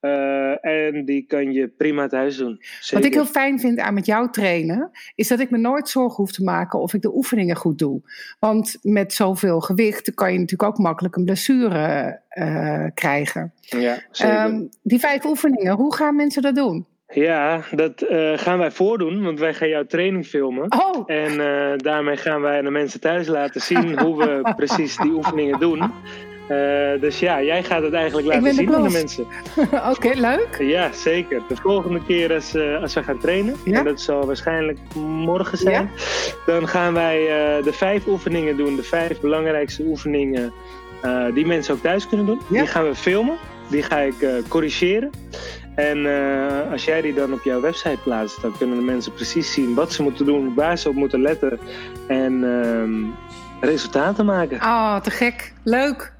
Uh, 0.00 0.64
en 0.64 1.04
die 1.04 1.26
kan 1.26 1.52
je 1.52 1.68
prima 1.68 2.06
thuis 2.06 2.36
doen. 2.36 2.56
Zeker. 2.60 2.96
Wat 2.96 3.04
ik 3.04 3.14
heel 3.14 3.26
fijn 3.32 3.60
vind 3.60 3.78
aan 3.78 3.94
met 3.94 4.06
jou 4.06 4.30
trainen, 4.30 4.90
is 5.14 5.28
dat 5.28 5.40
ik 5.40 5.50
me 5.50 5.58
nooit 5.58 5.88
zorgen 5.88 6.16
hoef 6.16 6.32
te 6.32 6.42
maken 6.42 6.80
of 6.80 6.94
ik 6.94 7.02
de 7.02 7.14
oefeningen 7.14 7.56
goed 7.56 7.78
doe. 7.78 8.00
Want 8.38 8.78
met 8.82 9.12
zoveel 9.12 9.60
gewicht 9.60 10.14
kan 10.14 10.32
je 10.32 10.38
natuurlijk 10.38 10.70
ook 10.70 10.78
makkelijk 10.78 11.16
een 11.16 11.24
blessure 11.24 12.20
uh, 12.30 12.86
krijgen. 12.94 13.52
Ja, 13.60 13.98
zeker. 14.10 14.44
Um, 14.44 14.68
die 14.82 14.98
vijf 14.98 15.24
oefeningen, 15.24 15.74
hoe 15.74 15.94
gaan 15.94 16.16
mensen 16.16 16.42
dat 16.42 16.54
doen? 16.54 16.86
Ja, 17.12 17.60
dat 17.70 18.04
uh, 18.10 18.38
gaan 18.38 18.58
wij 18.58 18.70
voordoen, 18.70 19.22
want 19.22 19.38
wij 19.38 19.54
gaan 19.54 19.68
jouw 19.68 19.84
training 19.84 20.26
filmen. 20.26 20.72
Oh. 20.72 21.02
En 21.06 21.32
uh, 21.32 21.72
daarmee 21.76 22.16
gaan 22.16 22.40
wij 22.40 22.62
de 22.62 22.70
mensen 22.70 23.00
thuis 23.00 23.26
laten 23.26 23.60
zien 23.60 23.98
hoe 24.02 24.16
we 24.16 24.52
precies 24.56 24.96
die 24.96 25.12
oefeningen 25.12 25.60
doen. 25.60 25.92
Uh, 26.50 27.00
dus 27.00 27.18
ja, 27.18 27.42
jij 27.42 27.62
gaat 27.62 27.82
het 27.82 27.92
eigenlijk 27.92 28.26
laten 28.26 28.54
zien 28.54 28.74
aan 28.74 28.82
de 28.82 28.90
mensen. 28.90 29.26
Oké, 29.92 30.10
leuk. 30.14 30.56
Ja, 30.58 30.92
zeker. 30.92 31.42
De 31.48 31.56
volgende 31.56 32.04
keer 32.06 32.34
als, 32.34 32.54
uh, 32.54 32.82
als 32.82 32.94
we 32.94 33.02
gaan 33.02 33.18
trainen, 33.18 33.56
ja? 33.64 33.78
en 33.78 33.84
dat 33.84 34.00
zal 34.00 34.26
waarschijnlijk 34.26 34.78
morgen 34.94 35.58
zijn, 35.58 35.90
dan 36.46 36.68
gaan 36.68 36.92
wij 36.92 37.20
uh, 37.20 37.64
de 37.64 37.72
vijf 37.72 38.06
oefeningen 38.06 38.56
doen, 38.56 38.76
de 38.76 38.82
vijf 38.82 39.20
belangrijkste 39.20 39.82
oefeningen 39.82 40.52
die 41.34 41.46
mensen 41.46 41.74
ook 41.74 41.80
thuis 41.80 42.08
kunnen 42.08 42.26
doen. 42.26 42.40
Die 42.48 42.66
gaan 42.66 42.84
we 42.84 42.94
filmen, 42.94 43.36
die 43.68 43.82
ga 43.82 43.98
ik 43.98 44.14
corrigeren. 44.48 45.10
En 45.80 46.06
als 46.70 46.84
jij 46.84 47.00
die 47.00 47.14
dan 47.14 47.32
op 47.32 47.42
jouw 47.42 47.60
website 47.60 47.98
plaatst, 48.02 48.42
dan 48.42 48.56
kunnen 48.58 48.76
de 48.76 48.82
mensen 48.82 49.12
precies 49.12 49.52
zien 49.52 49.74
wat 49.74 49.92
ze 49.92 50.02
moeten 50.02 50.26
doen, 50.26 50.54
waar 50.54 50.78
ze 50.78 50.88
op 50.88 50.94
moeten 50.94 51.20
letten 51.20 51.58
en 52.08 52.44
ehm, 52.44 53.04
resultaten 53.60 54.24
maken. 54.24 54.56
Oh, 54.56 55.00
te 55.00 55.10
gek. 55.10 55.52
Leuk. 55.62 56.12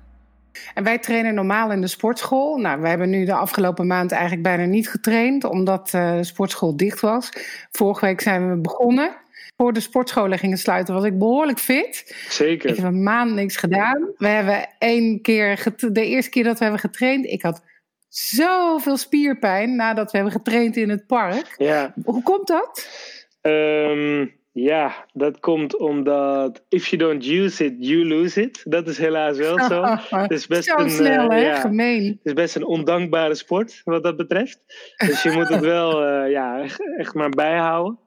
En 0.75 0.85
wij 0.85 0.99
trainen 0.99 1.35
normaal 1.35 1.73
in 1.73 1.81
de 1.81 1.87
sportschool. 1.87 2.57
Nou, 2.57 2.81
we 2.81 2.89
hebben 2.89 3.11
nu 3.11 3.25
de 3.25 3.35
afgelopen 3.35 3.87
maand 3.87 4.13
eigenlijk 4.13 4.43
bijna 4.43 4.65
niet 4.65 4.91
getraind, 4.91 5.45
omdat 5.45 5.93
uh, 5.95 6.17
de 6.17 6.25
sportschool 6.25 6.77
dicht 6.77 7.01
was. 7.01 7.29
Vorige 7.71 8.05
week 8.05 8.21
zijn 8.21 8.51
we 8.51 8.57
begonnen. 8.57 9.17
Voor 9.57 9.73
de 9.73 9.81
sportscholen 9.81 10.39
gingen 10.39 10.59
sluiten, 10.59 10.95
was 10.95 11.05
ik 11.05 11.19
behoorlijk 11.19 11.59
fit. 11.59 12.15
Zeker. 12.29 12.71
Ik 12.71 12.77
heb 12.77 12.85
een 12.85 13.03
maand 13.03 13.35
niks 13.35 13.57
gedaan. 13.57 14.09
We 14.17 14.29
hebben 14.29 14.69
één 14.79 15.21
keer, 15.23 15.75
de 15.77 16.07
eerste 16.07 16.31
keer 16.31 16.45
dat 16.45 16.59
we 16.59 16.63
hebben 16.65 16.81
getraind, 16.81 17.27
ik 17.27 17.43
had 17.43 17.63
zoveel 18.11 18.97
spierpijn 18.97 19.77
nadat 19.77 20.11
we 20.11 20.17
hebben 20.17 20.37
getraind 20.37 20.77
in 20.77 20.89
het 20.89 21.07
park. 21.07 21.55
Ja. 21.57 21.95
Hoe 22.05 22.23
komt 22.23 22.47
dat? 22.47 22.89
Um, 23.41 24.39
ja, 24.53 25.07
dat 25.13 25.41
komt 25.41 25.77
omdat 25.77 26.65
if 26.69 26.87
you 26.87 27.03
don't 27.03 27.27
use 27.27 27.65
it, 27.65 27.75
you 27.79 28.07
lose 28.09 28.43
it. 28.43 28.63
Dat 28.65 28.89
is 28.89 28.99
helaas 28.99 29.39
wel 29.39 29.59
zo. 29.59 29.83
het 30.17 30.31
is 30.31 30.47
best 30.47 30.65
zo 30.65 30.77
een, 30.77 30.91
snel, 30.91 31.31
hè? 31.31 31.39
Ja, 31.39 31.61
Gemeen. 31.61 32.07
Het 32.07 32.19
is 32.23 32.33
best 32.33 32.57
een 32.57 32.65
ondankbare 32.65 33.35
sport, 33.35 33.81
wat 33.85 34.03
dat 34.03 34.17
betreft. 34.17 34.63
Dus 34.97 35.23
je 35.23 35.31
moet 35.31 35.49
het 35.49 35.65
wel 35.77 36.09
uh, 36.09 36.31
ja, 36.31 36.63
echt 36.97 37.15
maar 37.15 37.29
bijhouden. 37.29 37.99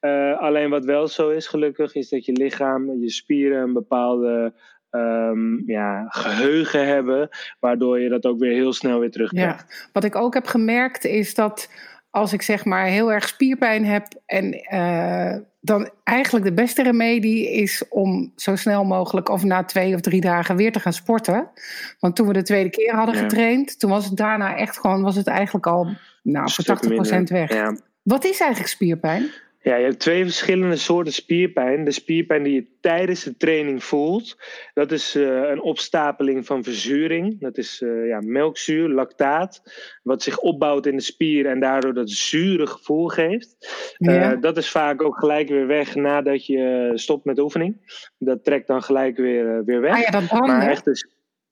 Uh, 0.00 0.40
alleen 0.40 0.70
wat 0.70 0.84
wel 0.84 1.08
zo 1.08 1.28
is, 1.28 1.46
gelukkig, 1.46 1.94
is 1.94 2.08
dat 2.08 2.24
je 2.24 2.32
lichaam, 2.32 3.00
je 3.00 3.10
spieren 3.10 3.62
een 3.62 3.72
bepaalde 3.72 4.52
um, 4.90 5.62
ja, 5.66 6.06
geheugen 6.08 6.86
hebben, 6.86 7.28
waardoor 7.60 8.00
je 8.00 8.08
dat 8.08 8.26
ook 8.26 8.38
weer 8.38 8.52
heel 8.52 8.72
snel 8.72 8.98
weer 8.98 9.10
terugkrijgt. 9.10 9.64
Ja, 9.68 9.88
wat 9.92 10.04
ik 10.04 10.14
ook 10.14 10.34
heb 10.34 10.46
gemerkt 10.46 11.04
is 11.04 11.34
dat 11.34 11.68
als 12.10 12.32
ik 12.32 12.42
zeg 12.42 12.64
maar 12.64 12.86
heel 12.86 13.12
erg 13.12 13.28
spierpijn 13.28 13.84
heb 13.84 14.06
en 14.26 14.74
uh, 14.74 15.36
dan 15.60 15.90
eigenlijk 16.04 16.44
de 16.44 16.52
beste 16.52 16.82
remedie 16.82 17.52
is 17.52 17.84
om 17.88 18.32
zo 18.36 18.56
snel 18.56 18.84
mogelijk 18.84 19.28
of 19.28 19.44
na 19.44 19.64
twee 19.64 19.94
of 19.94 20.00
drie 20.00 20.20
dagen 20.20 20.56
weer 20.56 20.72
te 20.72 20.80
gaan 20.80 20.92
sporten. 20.92 21.50
Want 21.98 22.16
toen 22.16 22.26
we 22.26 22.32
de 22.32 22.42
tweede 22.42 22.70
keer 22.70 22.94
hadden 22.94 23.14
getraind, 23.14 23.78
toen 23.78 23.90
was 23.90 24.04
het 24.04 24.16
daarna 24.16 24.56
echt 24.56 24.78
gewoon, 24.78 25.02
was 25.02 25.16
het 25.16 25.26
eigenlijk 25.26 25.66
al 25.66 25.88
nou, 26.22 26.50
voor 26.50 26.78
80% 27.18 27.22
weg. 27.22 27.52
Ja. 27.52 27.76
Wat 28.02 28.24
is 28.24 28.40
eigenlijk 28.40 28.70
spierpijn? 28.70 29.30
Ja, 29.60 29.76
je 29.76 29.84
hebt 29.84 29.98
twee 29.98 30.24
verschillende 30.24 30.76
soorten 30.76 31.12
spierpijn. 31.12 31.84
De 31.84 31.90
spierpijn 31.90 32.42
die 32.42 32.54
je 32.54 32.66
tijdens 32.80 33.24
de 33.24 33.36
training 33.36 33.84
voelt, 33.84 34.36
dat 34.74 34.92
is 34.92 35.16
uh, 35.16 35.48
een 35.48 35.60
opstapeling 35.60 36.46
van 36.46 36.64
verzuring. 36.64 37.40
Dat 37.40 37.58
is 37.58 37.80
uh, 37.80 38.08
ja, 38.08 38.20
melkzuur, 38.20 38.88
lactaat, 38.88 39.62
wat 40.02 40.22
zich 40.22 40.38
opbouwt 40.38 40.86
in 40.86 40.96
de 40.96 41.02
spier 41.02 41.46
en 41.46 41.60
daardoor 41.60 41.94
dat 41.94 42.10
zure 42.10 42.66
gevoel 42.66 43.06
geeft. 43.08 43.56
Ja. 43.96 44.32
Uh, 44.32 44.40
dat 44.40 44.56
is 44.56 44.70
vaak 44.70 45.02
ook 45.02 45.18
gelijk 45.18 45.48
weer 45.48 45.66
weg 45.66 45.94
nadat 45.94 46.46
je 46.46 46.92
stopt 46.94 47.24
met 47.24 47.36
de 47.36 47.42
oefening. 47.42 48.02
Dat 48.18 48.44
trekt 48.44 48.66
dan 48.66 48.82
gelijk 48.82 49.16
weer, 49.16 49.64
weer 49.64 49.80
weg. 49.80 49.92
Ah 49.92 50.00
ja, 50.00 50.10
dat 50.10 50.26
branden. 50.26 50.56
Maar 50.56 50.68
echt 50.68 50.86
is, 50.86 51.06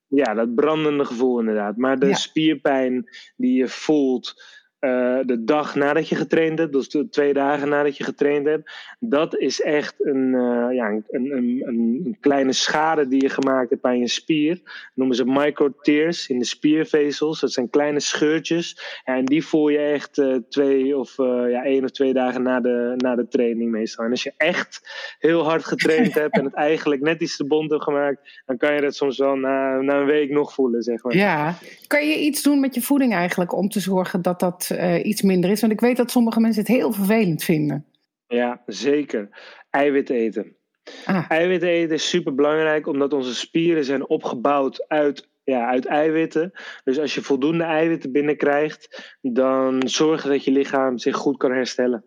ja, 0.09 0.35
dat 0.35 0.55
brandende 0.55 1.05
gevoel 1.05 1.39
inderdaad. 1.39 1.77
Maar 1.77 1.99
de 1.99 2.07
ja. 2.07 2.15
spierpijn 2.15 3.11
die 3.37 3.59
je 3.59 3.69
voelt 3.69 4.35
uh, 4.81 5.19
de 5.25 5.45
dag 5.45 5.75
nadat 5.75 6.09
je 6.09 6.15
getraind 6.15 6.59
hebt, 6.59 6.73
dus 6.73 6.89
de 6.89 7.09
twee 7.09 7.33
dagen 7.33 7.69
nadat 7.69 7.97
je 7.97 8.05
getraind 8.05 8.47
hebt, 8.47 8.71
dat 8.99 9.37
is 9.37 9.61
echt 9.61 9.95
een, 9.99 10.33
uh, 10.33 10.67
ja, 10.75 10.89
een, 10.89 11.05
een, 11.11 11.63
een, 11.67 12.17
kleine 12.21 12.53
schade 12.53 13.09
die 13.09 13.23
je 13.23 13.29
gemaakt 13.29 13.71
hebt 13.71 13.85
aan 13.85 13.99
je 13.99 14.09
spier. 14.09 14.55
Dat 14.55 14.73
noemen 14.95 15.17
ze 15.17 15.25
microtears 15.25 16.29
in 16.29 16.39
de 16.39 16.45
spiervezels. 16.45 17.41
Dat 17.41 17.53
zijn 17.53 17.71
kleine 17.71 18.01
scheurtjes. 18.01 19.01
En 19.05 19.25
die 19.25 19.47
voel 19.47 19.69
je 19.69 19.79
echt 19.79 20.19
uh, 20.19 20.37
twee 20.49 20.99
of 20.99 21.17
ja, 21.17 21.65
één 21.65 21.85
of 21.85 21.91
twee 21.91 22.13
dagen 22.13 22.43
na 22.43 22.61
de, 22.61 22.95
na 22.97 23.15
de 23.15 23.29
training 23.29 23.71
meestal. 23.71 24.05
En 24.05 24.11
als 24.11 24.23
je 24.23 24.33
echt 24.37 24.81
heel 25.19 25.45
hard 25.45 25.65
getraind 25.65 26.15
hebt 26.23 26.39
en 26.39 26.45
het 26.45 26.55
eigenlijk 26.55 27.03
net 27.03 27.21
iets 27.21 27.37
te 27.37 27.47
bond 27.47 27.71
hebt 27.71 27.83
gemaakt, 27.83 28.43
dan 28.47 28.57
kan 28.57 28.75
je 28.75 28.81
dat 28.81 28.95
soms 28.95 29.19
wel 29.19 29.37
na, 29.37 29.81
na 29.81 30.01
een 30.01 30.07
week 30.07 30.31
nog 30.31 30.53
voelen, 30.53 30.83
zeg 30.83 31.03
maar. 31.03 31.17
Ja, 31.17 31.55
kan 31.87 32.07
je 32.07 32.19
iets 32.19 32.43
doen 32.43 32.61
met 32.61 32.75
je 32.75 32.83
voeding 32.83 33.15
eigenlijk 33.15 33.53
om 33.53 33.69
te 33.69 33.81
zorgen 33.81 34.23
dat 34.23 34.41
dat 34.41 34.66
uh, 34.71 35.05
iets 35.05 35.23
minder 35.23 35.51
is? 35.51 35.61
Want 35.61 35.73
ik 35.73 35.81
weet 35.81 35.97
dat 35.97 36.11
sommige 36.11 36.41
mensen 36.41 36.63
het 36.63 36.71
heel 36.71 36.93
vervelend 36.93 37.45
vinden. 37.45 37.87
Ja, 38.27 38.63
zeker. 38.67 39.29
Eiwit 39.71 40.11
eten. 40.11 40.57
Ah. 41.05 41.31
Eiwit 41.31 41.63
eten 41.63 41.95
is 41.95 42.09
super 42.09 42.35
belangrijk 42.35 42.87
omdat 42.87 43.13
onze 43.13 43.35
spieren 43.35 43.85
zijn 43.85 44.09
opgebouwd 44.09 44.85
uit, 44.89 45.29
ja, 45.47 45.67
uit 45.67 45.87
eiwitten. 45.87 46.53
Dus 46.85 46.99
als 46.99 47.15
je 47.15 47.23
voldoende 47.23 47.65
eiwitten 47.65 48.13
binnenkrijgt, 48.13 49.17
dan 49.21 49.89
zorg 49.89 50.23
je 50.23 50.29
dat 50.29 50.45
je 50.45 50.51
lichaam 50.51 50.99
zich 50.99 51.17
goed 51.17 51.37
kan 51.37 51.53
herstellen. 51.53 52.05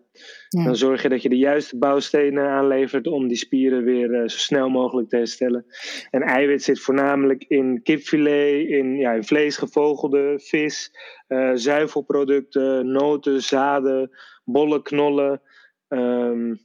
Ja. 0.48 0.64
Dan 0.64 0.76
zorg 0.76 1.02
je 1.02 1.08
dat 1.08 1.22
je 1.22 1.28
de 1.28 1.38
juiste 1.38 1.78
bouwstenen 1.78 2.48
aanlevert 2.48 3.06
om 3.06 3.28
die 3.28 3.36
spieren 3.36 3.84
weer 3.84 4.10
uh, 4.10 4.20
zo 4.20 4.38
snel 4.38 4.68
mogelijk 4.68 5.08
te 5.08 5.16
herstellen. 5.16 5.66
En 6.10 6.22
eiwit 6.22 6.62
zit 6.62 6.80
voornamelijk 6.80 7.44
in 7.48 7.82
kipfilet, 7.82 8.68
in, 8.68 8.96
ja, 8.96 9.12
in 9.12 9.24
vlees, 9.24 9.56
gevogelde, 9.56 10.40
vis, 10.42 10.92
uh, 11.28 11.50
zuivelproducten, 11.54 12.92
noten, 12.92 13.42
zaden, 13.42 14.10
bollen, 14.44 14.82
knollen 14.82 15.42
um, 15.88 16.58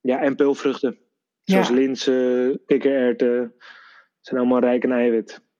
ja, 0.00 0.20
en 0.20 0.36
peulvruchten. 0.36 0.98
Zoals 1.42 1.68
ja. 1.68 1.74
linzen, 1.74 2.60
kikkererwten. 2.66 3.54
zijn 4.20 4.40
allemaal 4.40 4.60
rijk 4.60 4.84
in 4.84 4.92
eiwit. 4.92 5.50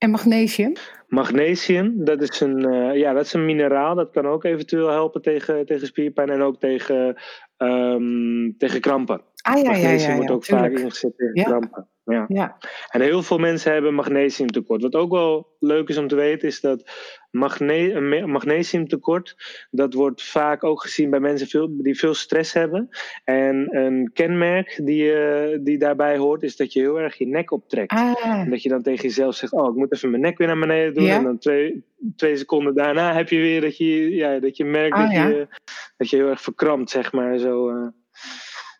En 0.00 0.10
magnesium? 0.10 0.72
Magnesium, 1.08 2.04
dat 2.04 2.22
is 2.22 2.40
een, 2.40 2.68
uh, 2.68 2.96
ja, 2.96 3.12
dat 3.12 3.24
is 3.24 3.32
een 3.32 3.44
mineraal. 3.44 3.94
Dat 3.94 4.10
kan 4.10 4.26
ook 4.26 4.44
eventueel 4.44 4.88
helpen 4.88 5.22
tegen, 5.22 5.66
tegen 5.66 5.86
spierpijn 5.86 6.30
en 6.30 6.42
ook 6.42 6.60
tegen, 6.60 7.16
um, 7.58 8.54
tegen 8.58 8.80
krampen. 8.80 9.22
Ah, 9.42 9.62
ja, 9.62 9.70
magnesium 9.70 9.98
ja, 9.98 10.08
ja, 10.08 10.16
wordt 10.16 10.30
ook 10.30 10.44
tuurlijk. 10.44 10.72
vaak 10.72 10.82
ingezet 10.82 11.16
tegen 11.16 11.44
krampen. 11.44 11.88
Ja. 12.04 12.24
ja. 12.28 12.56
En 12.90 13.00
heel 13.00 13.22
veel 13.22 13.38
mensen 13.38 13.72
hebben 13.72 13.94
magnesiumtekort. 13.94 14.82
Wat 14.82 14.94
ook 14.94 15.10
wel 15.10 15.56
leuk 15.58 15.88
is 15.88 15.98
om 15.98 16.08
te 16.08 16.14
weten, 16.14 16.48
is 16.48 16.60
dat 16.60 16.90
magne 17.30 17.92
een 17.92 18.30
magnesiumtekort, 18.30 19.36
dat 19.70 19.94
wordt 19.94 20.22
vaak 20.22 20.64
ook 20.64 20.82
gezien 20.82 21.10
bij 21.10 21.20
mensen 21.20 21.46
veel, 21.46 21.82
die 21.82 21.98
veel 21.98 22.14
stress 22.14 22.52
hebben. 22.52 22.88
En 23.24 23.76
een 23.76 24.10
kenmerk 24.12 24.80
die, 24.84 25.12
uh, 25.12 25.58
die 25.60 25.78
daarbij 25.78 26.16
hoort, 26.16 26.42
is 26.42 26.56
dat 26.56 26.72
je 26.72 26.80
heel 26.80 27.00
erg 27.00 27.18
je 27.18 27.26
nek 27.26 27.50
optrekt. 27.50 27.92
Ah. 27.92 28.24
En 28.24 28.50
dat 28.50 28.62
je 28.62 28.68
dan 28.68 28.82
tegen 28.82 29.02
jezelf 29.02 29.34
zegt, 29.34 29.52
oh, 29.52 29.68
ik 29.68 29.74
moet 29.74 29.92
even 29.92 30.10
mijn 30.10 30.22
nek 30.22 30.38
weer 30.38 30.46
naar 30.46 30.58
beneden 30.58 30.94
doen. 30.94 31.04
Ja? 31.04 31.16
En 31.16 31.24
dan 31.24 31.38
twee, 31.38 31.84
twee 32.16 32.36
seconden 32.36 32.74
daarna 32.74 33.14
heb 33.14 33.28
je 33.28 33.38
weer 33.38 33.60
dat 33.60 33.76
je, 33.76 34.14
ja, 34.14 34.38
dat 34.38 34.56
je 34.56 34.64
merkt 34.64 34.96
Ah, 34.96 35.02
dat, 35.02 35.12
ja. 35.12 35.26
je, 35.26 35.48
dat 35.96 36.10
je 36.10 36.16
heel 36.16 36.28
erg 36.28 36.40
verkrampt, 36.40 36.90
zeg 36.90 37.12
maar. 37.12 37.38
Zo, 37.38 37.70
uh, 37.70 37.88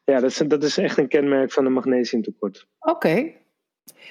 ja, 0.05 0.21
dat 0.21 0.31
is, 0.31 0.37
dat 0.37 0.63
is 0.63 0.79
echt 0.79 0.99
een 0.99 1.09
kenmerk 1.09 1.53
van 1.53 1.67
een 1.67 1.73
magnesiumtekort. 1.73 2.67
Oké. 2.79 3.33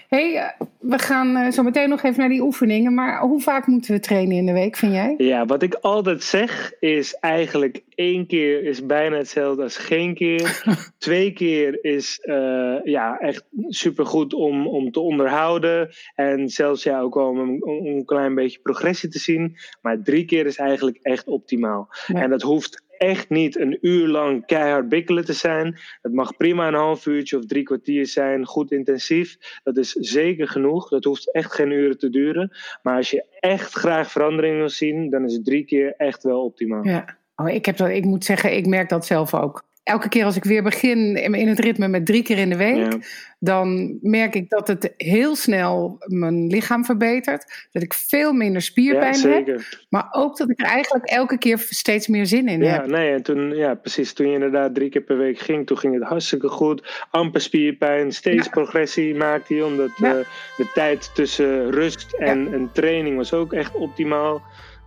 Hey, 0.08 0.34
uh, 0.36 0.68
we 0.80 1.00
gaan 1.00 1.38
uh, 1.38 1.52
zo 1.52 1.64
meteen 1.64 1.90
nog 1.90 2.04
even 2.04 2.20
naar 2.20 2.30
die 2.30 2.42
oefeningen. 2.42 2.94
Maar 2.94 3.22
hoe 3.22 3.42
vaak 3.42 3.68
moeten 3.68 3.94
we 3.94 4.00
trainen 4.00 4.38
in 4.38 4.46
de 4.46 4.52
week, 4.52 4.76
vind 4.76 4.94
jij? 4.94 5.14
Ja, 5.18 5.46
wat 5.46 5.64
ik 5.64 5.74
altijd 5.74 6.24
zeg 6.24 6.72
is 6.80 7.14
eigenlijk 7.14 7.84
één 7.96 8.28
keer 8.28 8.64
is 8.64 8.86
bijna 8.86 9.18
hetzelfde 9.18 9.64
als 9.64 9.78
geen 9.78 10.14
keer. 10.14 10.64
Twee 10.98 11.34
keer 11.34 11.78
is 11.82 12.20
uh, 12.24 12.76
ja, 12.84 13.18
echt 13.18 13.44
supergoed 13.68 14.34
om, 14.34 14.68
om 14.68 14.92
te 14.92 15.00
onderhouden. 15.00 15.90
En 16.16 16.50
zelfs 16.50 16.84
ja, 16.84 17.00
ook 17.00 17.14
wel 17.14 17.28
om, 17.28 17.64
om 17.64 17.86
een 17.86 18.06
klein 18.06 18.36
beetje 18.36 18.60
progressie 18.60 19.10
te 19.10 19.20
zien. 19.20 19.58
Maar 19.82 20.02
drie 20.04 20.26
keer 20.26 20.46
is 20.46 20.58
eigenlijk 20.58 20.98
echt 21.02 21.28
optimaal. 21.28 21.90
Ja. 22.08 22.22
En 22.22 22.30
dat 22.30 22.42
hoeft 22.42 22.88
echt 23.00 23.30
niet 23.30 23.60
een 23.60 23.78
uur 23.82 24.08
lang 24.08 24.46
keihard 24.46 24.90
bikkelen 24.90 25.26
te 25.26 25.34
zijn. 25.34 25.80
Het 26.02 26.14
mag 26.14 26.38
prima 26.38 26.68
een 26.68 26.74
half 26.74 27.06
uurtje 27.06 27.38
of 27.38 27.46
drie 27.46 27.64
kwartier 27.64 28.08
zijn, 28.08 28.46
goed 28.46 28.72
intensief. 28.72 29.38
Dat 29.64 29.78
is 29.78 29.92
zeker 29.92 30.48
genoeg. 30.48 30.90
Dat 30.90 31.04
hoeft 31.04 31.34
echt 31.34 31.54
geen 31.54 31.72
uren 31.72 31.98
te 31.98 32.10
duren. 32.10 32.58
Maar 32.82 32.96
als 32.96 33.12
je 33.12 33.26
echt 33.40 33.74
graag 33.74 34.12
verandering 34.12 34.58
wil 34.58 34.70
zien, 34.70 35.10
dan 35.10 35.26
is 35.26 35.40
drie 35.44 35.66
keer 35.66 35.94
echt 35.98 36.24
wel 36.24 36.44
optimaal. 36.44 36.84
Ja. 36.84 37.18
Oh, 37.36 37.50
ik, 37.50 37.66
heb 37.66 37.78
dat, 37.78 37.90
ik 37.90 38.06
moet 38.06 38.26
zeggen, 38.26 38.56
ik 38.56 38.66
merk 38.66 38.90
dat 38.90 39.06
zelf 39.06 39.34
ook. 39.34 39.64
Elke 39.90 40.10
keer 40.10 40.26
als 40.26 40.36
ik 40.36 40.44
weer 40.44 40.64
begin 40.64 41.16
in 41.16 41.48
het 41.48 41.60
ritme 41.60 41.88
met 41.88 42.06
drie 42.06 42.24
keer 42.24 42.38
in 42.38 42.50
de 42.50 42.58
week, 42.58 42.98
dan 43.40 43.98
merk 44.02 44.36
ik 44.36 44.50
dat 44.50 44.68
het 44.68 44.94
heel 44.98 45.36
snel 45.36 45.96
mijn 46.06 46.48
lichaam 46.48 46.86
verbetert. 46.86 47.68
Dat 47.72 47.84
ik 47.84 47.94
veel 47.94 48.34
minder 48.34 48.62
spierpijn 48.62 49.22
heb. 49.22 49.62
Maar 49.90 50.08
ook 50.12 50.38
dat 50.38 50.50
ik 50.50 50.60
er 50.60 50.66
eigenlijk 50.66 51.06
elke 51.06 51.38
keer 51.38 51.66
steeds 51.70 52.08
meer 52.08 52.26
zin 52.26 52.48
in 52.48 52.62
ja, 52.62 52.72
heb. 52.72 52.88
Nee, 52.88 53.14
en 53.14 53.24
toen, 53.24 53.56
ja, 53.56 53.76
precies. 53.76 54.14
Toen 54.14 54.28
je 54.28 54.34
inderdaad 54.34 54.76
drie 54.76 54.90
keer 54.90 55.02
per 55.02 55.18
week 55.18 55.40
ging, 55.40 55.68
toen 55.68 55.78
ging 55.78 55.94
het 55.94 56.04
hartstikke 56.04 56.48
goed. 56.48 57.06
Amper 57.12 57.42
spierpijn, 57.42 58.12
steeds 58.12 58.48
progressie 58.48 59.16
maakte 59.16 59.56
je. 59.56 59.66
Omdat 59.66 59.90
uh, 59.90 60.12
de 60.58 60.72
tijd 60.74 61.12
tussen 61.14 61.72
rust 61.72 62.14
en, 62.14 62.54
en 62.54 62.70
training 62.74 63.18
was 63.18 63.34
ook 63.34 63.54
echt 63.54 63.76
optimaal. 63.76 64.42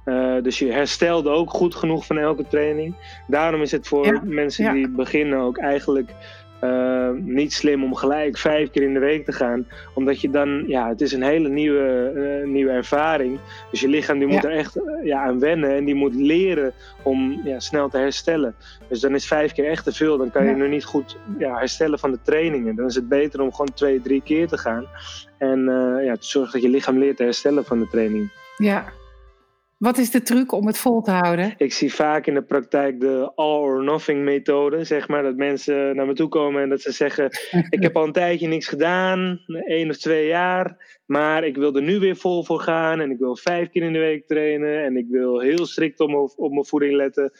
Uh, 0.04 0.42
dus 0.42 0.58
je 0.58 0.72
herstelde 0.72 1.30
ook 1.30 1.50
goed 1.50 1.74
genoeg 1.74 2.06
van 2.06 2.18
elke 2.18 2.46
training. 2.48 2.94
Daarom 3.26 3.62
is 3.62 3.72
het 3.72 3.88
voor 3.88 4.20
mensen 4.24 4.74
die 4.74 4.88
beginnen 4.88 5.38
ook 5.38 5.58
eigenlijk 5.58 6.10
uh, 6.64 7.10
niet 7.10 7.52
slim 7.52 7.84
om 7.84 7.94
gelijk 7.94 8.38
vijf 8.38 8.70
keer 8.70 8.82
in 8.82 8.94
de 8.94 9.00
week 9.00 9.24
te 9.24 9.32
gaan. 9.32 9.66
Omdat 9.94 10.20
je 10.20 10.30
dan, 10.30 10.64
ja, 10.66 10.88
het 10.88 11.00
is 11.00 11.12
een 11.12 11.22
hele 11.22 11.48
nieuwe, 11.48 12.12
uh, 12.14 12.48
nieuwe 12.48 12.70
ervaring. 12.70 13.38
Dus 13.70 13.80
je 13.80 13.88
lichaam 13.88 14.18
die 14.18 14.28
moet 14.28 14.44
er 14.44 14.50
echt 14.50 14.78
ja, 15.04 15.22
aan 15.22 15.38
wennen 15.38 15.76
en 15.76 15.84
die 15.84 15.94
moet 15.94 16.14
leren 16.14 16.72
om 17.02 17.40
ja, 17.44 17.60
snel 17.60 17.88
te 17.88 17.98
herstellen. 17.98 18.54
Dus 18.88 19.00
dan 19.00 19.14
is 19.14 19.26
vijf 19.26 19.52
keer 19.52 19.68
echt 19.68 19.84
te 19.84 19.92
veel. 19.92 20.18
Dan 20.18 20.30
kan 20.30 20.46
je 20.46 20.56
nog 20.56 20.68
niet 20.68 20.84
goed 20.84 21.18
ja, 21.38 21.56
herstellen 21.58 21.98
van 21.98 22.10
de 22.10 22.18
trainingen. 22.22 22.74
Dan 22.74 22.86
is 22.86 22.94
het 22.94 23.08
beter 23.08 23.40
om 23.40 23.50
gewoon 23.50 23.74
twee, 23.74 24.02
drie 24.02 24.22
keer 24.22 24.48
te 24.48 24.58
gaan. 24.58 24.86
En 25.38 25.64
ja, 26.04 26.16
te 26.16 26.26
zorgen 26.26 26.52
dat 26.52 26.62
je 26.62 26.68
lichaam 26.68 26.98
leert 26.98 27.16
te 27.16 27.22
herstellen 27.22 27.64
van 27.64 27.78
de 27.78 27.88
training. 27.88 28.30
Ja, 28.56 28.84
wat 29.82 29.98
is 29.98 30.10
de 30.10 30.22
truc 30.22 30.52
om 30.52 30.66
het 30.66 30.78
vol 30.78 31.00
te 31.00 31.10
houden? 31.10 31.54
Ik 31.56 31.72
zie 31.72 31.94
vaak 31.94 32.26
in 32.26 32.34
de 32.34 32.42
praktijk 32.42 33.00
de 33.00 33.32
all 33.34 33.60
or 33.60 33.84
nothing 33.84 34.24
methode. 34.24 34.84
Zeg 34.84 35.08
maar 35.08 35.22
dat 35.22 35.36
mensen 35.36 35.96
naar 35.96 36.06
me 36.06 36.12
toe 36.12 36.28
komen 36.28 36.62
en 36.62 36.68
dat 36.68 36.80
ze 36.80 36.92
zeggen: 36.92 37.30
Ik 37.76 37.82
heb 37.82 37.96
al 37.96 38.04
een 38.04 38.12
tijdje 38.12 38.48
niks 38.48 38.68
gedaan, 38.68 39.40
één 39.64 39.90
of 39.90 39.96
twee 39.96 40.26
jaar. 40.26 40.98
Maar 41.06 41.44
ik 41.44 41.56
wil 41.56 41.74
er 41.74 41.82
nu 41.82 41.98
weer 41.98 42.16
vol 42.16 42.44
voor 42.44 42.60
gaan. 42.60 43.00
En 43.00 43.10
ik 43.10 43.18
wil 43.18 43.36
vijf 43.36 43.70
keer 43.70 43.82
in 43.82 43.92
de 43.92 43.98
week 43.98 44.26
trainen. 44.26 44.84
En 44.84 44.96
ik 44.96 45.06
wil 45.08 45.40
heel 45.40 45.66
strikt 45.66 46.00
op 46.00 46.08
mijn, 46.08 46.30
op 46.36 46.52
mijn 46.52 46.66
voeding 46.66 46.94
letten. 46.94 47.32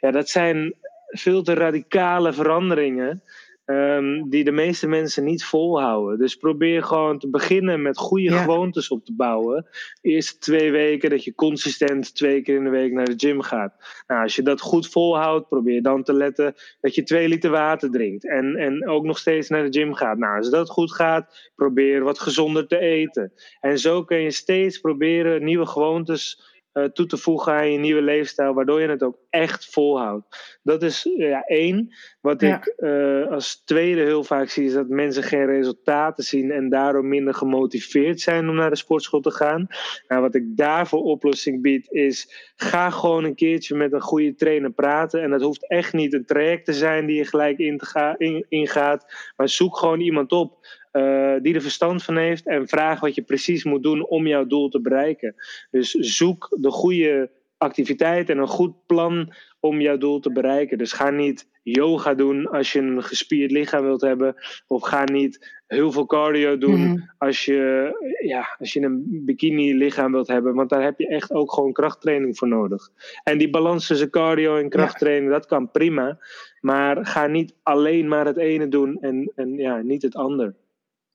Ja, 0.00 0.10
dat 0.10 0.28
zijn 0.28 0.74
veel 1.06 1.42
te 1.42 1.54
radicale 1.54 2.32
veranderingen. 2.32 3.22
Um, 3.70 4.30
die 4.30 4.44
de 4.44 4.52
meeste 4.52 4.86
mensen 4.86 5.24
niet 5.24 5.44
volhouden. 5.44 6.18
Dus 6.18 6.36
probeer 6.36 6.82
gewoon 6.82 7.18
te 7.18 7.30
beginnen 7.30 7.82
met 7.82 7.98
goede 7.98 8.32
gewoontes 8.32 8.88
op 8.88 9.04
te 9.04 9.14
bouwen. 9.14 9.66
De 10.00 10.08
eerste 10.08 10.38
twee 10.38 10.70
weken 10.70 11.10
dat 11.10 11.24
je 11.24 11.34
consistent 11.34 12.14
twee 12.14 12.42
keer 12.42 12.56
in 12.56 12.64
de 12.64 12.70
week 12.70 12.92
naar 12.92 13.04
de 13.04 13.14
gym 13.16 13.42
gaat. 13.42 14.02
Nou, 14.06 14.22
als 14.22 14.36
je 14.36 14.42
dat 14.42 14.60
goed 14.60 14.88
volhoudt, 14.88 15.48
probeer 15.48 15.82
dan 15.82 16.02
te 16.02 16.12
letten 16.12 16.54
dat 16.80 16.94
je 16.94 17.02
twee 17.02 17.28
liter 17.28 17.50
water 17.50 17.90
drinkt. 17.90 18.28
En, 18.28 18.56
en 18.56 18.88
ook 18.88 19.04
nog 19.04 19.18
steeds 19.18 19.48
naar 19.48 19.70
de 19.70 19.78
gym 19.78 19.94
gaat. 19.94 20.18
Nou, 20.18 20.36
als 20.36 20.50
dat 20.50 20.70
goed 20.70 20.92
gaat, 20.92 21.50
probeer 21.56 22.02
wat 22.02 22.18
gezonder 22.18 22.66
te 22.66 22.78
eten. 22.78 23.32
En 23.60 23.78
zo 23.78 24.04
kun 24.04 24.20
je 24.20 24.30
steeds 24.30 24.78
proberen 24.78 25.44
nieuwe 25.44 25.66
gewoontes 25.66 26.56
toe 26.84 27.06
te 27.06 27.16
voegen 27.16 27.52
aan 27.52 27.72
je 27.72 27.78
nieuwe 27.78 28.02
leefstijl, 28.02 28.54
waardoor 28.54 28.80
je 28.80 28.88
het 28.88 29.02
ook 29.02 29.18
echt 29.30 29.70
volhoudt. 29.70 30.58
Dat 30.62 30.82
is 30.82 31.08
ja, 31.16 31.42
één. 31.42 31.94
Wat 32.20 32.42
ik 32.42 32.74
uh, 32.78 33.30
als 33.30 33.62
tweede 33.64 34.00
heel 34.00 34.24
vaak 34.24 34.48
zie, 34.48 34.64
is 34.64 34.72
dat 34.72 34.88
mensen 34.88 35.22
geen 35.22 35.46
resultaten 35.46 36.24
zien 36.24 36.50
en 36.50 36.68
daarom 36.68 37.08
minder 37.08 37.34
gemotiveerd 37.34 38.20
zijn 38.20 38.48
om 38.48 38.54
naar 38.54 38.70
de 38.70 38.76
sportschool 38.76 39.20
te 39.20 39.30
gaan. 39.30 39.66
Nou, 40.08 40.22
wat 40.22 40.34
ik 40.34 40.56
daarvoor 40.56 41.02
oplossing 41.02 41.62
bied, 41.62 41.90
is 41.90 42.52
ga 42.56 42.90
gewoon 42.90 43.24
een 43.24 43.34
keertje 43.34 43.76
met 43.76 43.92
een 43.92 44.00
goede 44.00 44.34
trainer 44.34 44.70
praten. 44.70 45.22
En 45.22 45.30
dat 45.30 45.42
hoeft 45.42 45.68
echt 45.68 45.92
niet 45.92 46.12
een 46.12 46.24
traject 46.24 46.64
te 46.64 46.72
zijn 46.72 47.06
die 47.06 47.16
je 47.16 47.24
gelijk 47.24 47.58
ingaat, 47.58 48.20
in, 48.20 48.46
ingaat, 48.48 49.32
maar 49.36 49.48
zoek 49.48 49.76
gewoon 49.76 50.00
iemand 50.00 50.32
op. 50.32 50.66
Uh, 50.92 51.34
die 51.42 51.54
er 51.54 51.62
verstand 51.62 52.02
van 52.04 52.16
heeft 52.16 52.46
en 52.46 52.68
vraag 52.68 53.00
wat 53.00 53.14
je 53.14 53.22
precies 53.22 53.64
moet 53.64 53.82
doen 53.82 54.06
om 54.06 54.26
jouw 54.26 54.46
doel 54.46 54.68
te 54.68 54.80
bereiken. 54.80 55.34
Dus 55.70 55.90
zoek 55.90 56.56
de 56.60 56.70
goede 56.70 57.30
activiteit 57.58 58.30
en 58.30 58.38
een 58.38 58.48
goed 58.48 58.86
plan 58.86 59.32
om 59.60 59.80
jouw 59.80 59.98
doel 59.98 60.20
te 60.20 60.32
bereiken. 60.32 60.78
Dus 60.78 60.92
ga 60.92 61.10
niet 61.10 61.48
yoga 61.62 62.14
doen 62.14 62.48
als 62.48 62.72
je 62.72 62.78
een 62.78 63.02
gespierd 63.02 63.50
lichaam 63.50 63.82
wilt 63.82 64.00
hebben. 64.00 64.34
Of 64.66 64.82
ga 64.82 65.04
niet 65.04 65.56
heel 65.66 65.92
veel 65.92 66.06
cardio 66.06 66.58
doen 66.58 66.80
mhm. 66.80 67.00
als, 67.18 67.44
je, 67.44 67.90
ja, 68.22 68.56
als 68.58 68.72
je 68.72 68.80
een 68.80 69.22
bikini 69.24 69.74
lichaam 69.74 70.12
wilt 70.12 70.28
hebben. 70.28 70.54
Want 70.54 70.70
daar 70.70 70.82
heb 70.82 70.98
je 70.98 71.08
echt 71.08 71.32
ook 71.32 71.52
gewoon 71.52 71.72
krachttraining 71.72 72.38
voor 72.38 72.48
nodig. 72.48 72.88
En 73.22 73.38
die 73.38 73.50
balans 73.50 73.86
tussen 73.86 74.10
cardio 74.10 74.56
en 74.56 74.68
krachttraining, 74.68 75.30
dat 75.30 75.46
kan 75.46 75.70
prima. 75.70 76.18
Maar 76.60 77.06
ga 77.06 77.26
niet 77.26 77.54
alleen 77.62 78.08
maar 78.08 78.26
het 78.26 78.36
ene 78.36 78.68
doen 78.68 78.98
en, 79.00 79.32
en 79.34 79.54
ja, 79.54 79.80
niet 79.80 80.02
het 80.02 80.16
ander. 80.16 80.54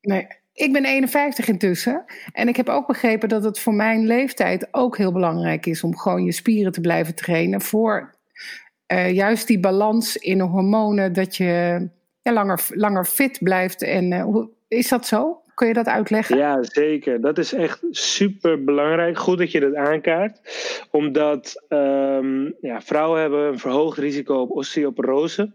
Nee, 0.03 0.27
ik 0.53 0.73
ben 0.73 0.85
51 0.85 1.47
intussen. 1.47 2.05
En 2.33 2.47
ik 2.47 2.55
heb 2.55 2.69
ook 2.69 2.87
begrepen 2.87 3.29
dat 3.29 3.43
het 3.43 3.59
voor 3.59 3.73
mijn 3.73 4.05
leeftijd 4.05 4.67
ook 4.71 4.97
heel 4.97 5.11
belangrijk 5.11 5.65
is 5.65 5.83
om 5.83 5.97
gewoon 5.97 6.23
je 6.23 6.31
spieren 6.31 6.71
te 6.71 6.81
blijven 6.81 7.15
trainen. 7.15 7.61
Voor 7.61 8.15
uh, 8.87 9.11
juist 9.11 9.47
die 9.47 9.59
balans 9.59 10.17
in 10.17 10.37
de 10.37 10.43
hormonen, 10.43 11.13
dat 11.13 11.35
je 11.35 11.87
ja, 12.21 12.33
langer, 12.33 12.65
langer 12.69 13.05
fit 13.05 13.39
blijft. 13.41 13.81
En 13.81 14.11
uh, 14.11 14.45
is 14.67 14.89
dat 14.89 15.05
zo? 15.05 15.41
Kun 15.53 15.67
je 15.67 15.73
dat 15.73 15.87
uitleggen? 15.87 16.37
Ja, 16.37 16.63
zeker. 16.63 17.21
Dat 17.21 17.37
is 17.37 17.53
echt 17.53 17.79
super 17.89 18.63
belangrijk. 18.63 19.17
Goed 19.17 19.37
dat 19.37 19.51
je 19.51 19.59
dat 19.59 19.75
aankaart. 19.75 20.39
Omdat 20.91 21.63
um, 21.69 22.55
ja, 22.61 22.81
vrouwen 22.81 23.21
hebben 23.21 23.47
een 23.47 23.59
verhoogd 23.59 23.97
risico 23.97 24.35
op 24.35 24.51
osteoporose. 24.51 25.51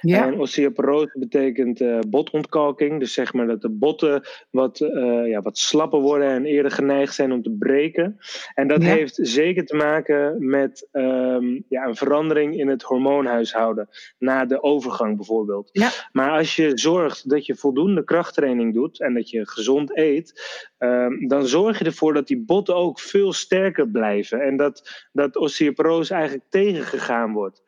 Ja. 0.00 0.26
En 0.26 0.38
osteoporose 0.40 1.18
betekent 1.18 1.80
uh, 1.80 1.98
botontkalking. 2.08 3.00
Dus 3.00 3.12
zeg 3.12 3.32
maar 3.32 3.46
dat 3.46 3.60
de 3.60 3.70
botten 3.70 4.22
wat, 4.50 4.80
uh, 4.80 5.28
ja, 5.28 5.42
wat 5.42 5.58
slapper 5.58 6.00
worden 6.00 6.28
en 6.28 6.44
eerder 6.44 6.70
geneigd 6.70 7.14
zijn 7.14 7.32
om 7.32 7.42
te 7.42 7.50
breken. 7.58 8.18
En 8.54 8.68
dat 8.68 8.82
heeft 8.82 9.18
zeker 9.22 9.66
te 9.66 9.76
maken 9.76 10.48
met 10.48 10.88
um, 10.92 11.64
ja, 11.68 11.86
een 11.86 11.96
verandering 11.96 12.58
in 12.58 12.68
het 12.68 12.82
hormoonhuishouden. 12.82 13.88
Na 14.18 14.44
de 14.44 14.62
overgang 14.62 15.16
bijvoorbeeld. 15.16 15.68
Ja. 15.72 15.90
Maar 16.12 16.30
als 16.30 16.56
je 16.56 16.70
zorgt 16.74 17.30
dat 17.30 17.46
je 17.46 17.54
voldoende 17.54 18.04
krachttraining 18.04 18.74
doet 18.74 19.00
en 19.00 19.14
dat 19.14 19.30
je 19.30 19.48
gezond 19.48 19.96
eet. 19.96 20.40
Um, 20.78 21.28
dan 21.28 21.46
zorg 21.46 21.78
je 21.78 21.84
ervoor 21.84 22.14
dat 22.14 22.26
die 22.26 22.44
botten 22.44 22.76
ook 22.76 23.00
veel 23.00 23.32
sterker 23.32 23.88
blijven. 23.88 24.40
En 24.40 24.56
dat, 24.56 25.06
dat 25.12 25.36
osteoporose 25.36 26.14
eigenlijk 26.14 26.44
tegengegaan 26.48 27.32
wordt. 27.32 27.62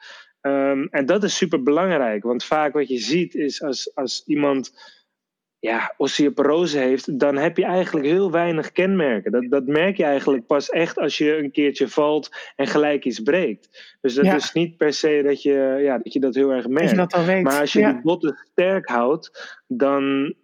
Um, 0.47 0.89
en 0.91 1.07
dat 1.07 1.25
is 1.25 1.37
super 1.37 1.63
belangrijk, 1.63 2.23
want 2.23 2.45
vaak 2.45 2.73
wat 2.73 2.89
je 2.89 2.99
ziet 2.99 3.35
is 3.35 3.63
als, 3.63 3.95
als 3.95 4.23
iemand 4.27 4.73
ja, 5.59 5.95
osteoporose 5.97 6.79
heeft, 6.79 7.19
dan 7.19 7.37
heb 7.37 7.57
je 7.57 7.65
eigenlijk 7.65 8.07
heel 8.07 8.31
weinig 8.31 8.73
kenmerken. 8.73 9.33
Dat, 9.33 9.45
dat 9.49 9.67
merk 9.67 9.97
je 9.97 10.05
eigenlijk 10.05 10.47
pas 10.47 10.71
echt 10.71 10.99
als 10.99 11.19
je 11.19 11.39
een 11.39 11.51
keertje 11.51 11.89
valt 11.89 12.31
en 12.57 12.67
gelijk 12.67 13.05
iets 13.05 13.21
breekt. 13.21 13.97
Dus 14.01 14.15
dat 14.15 14.25
is 14.25 14.53
niet 14.53 14.77
per 14.77 14.93
se 14.93 15.23
dat 15.25 15.43
je, 15.43 15.79
ja, 15.83 15.99
dat 15.99 16.13
je 16.13 16.21
dat 16.21 16.35
heel 16.35 16.51
erg 16.51 16.69
merkt. 16.69 16.97
Maar 17.43 17.61
als 17.61 17.73
je 17.73 17.81
ja. 17.81 17.93
die 17.93 18.03
botten 18.03 18.39
sterk 18.53 18.89
houdt, 18.89 19.63
dan, 19.67 20.35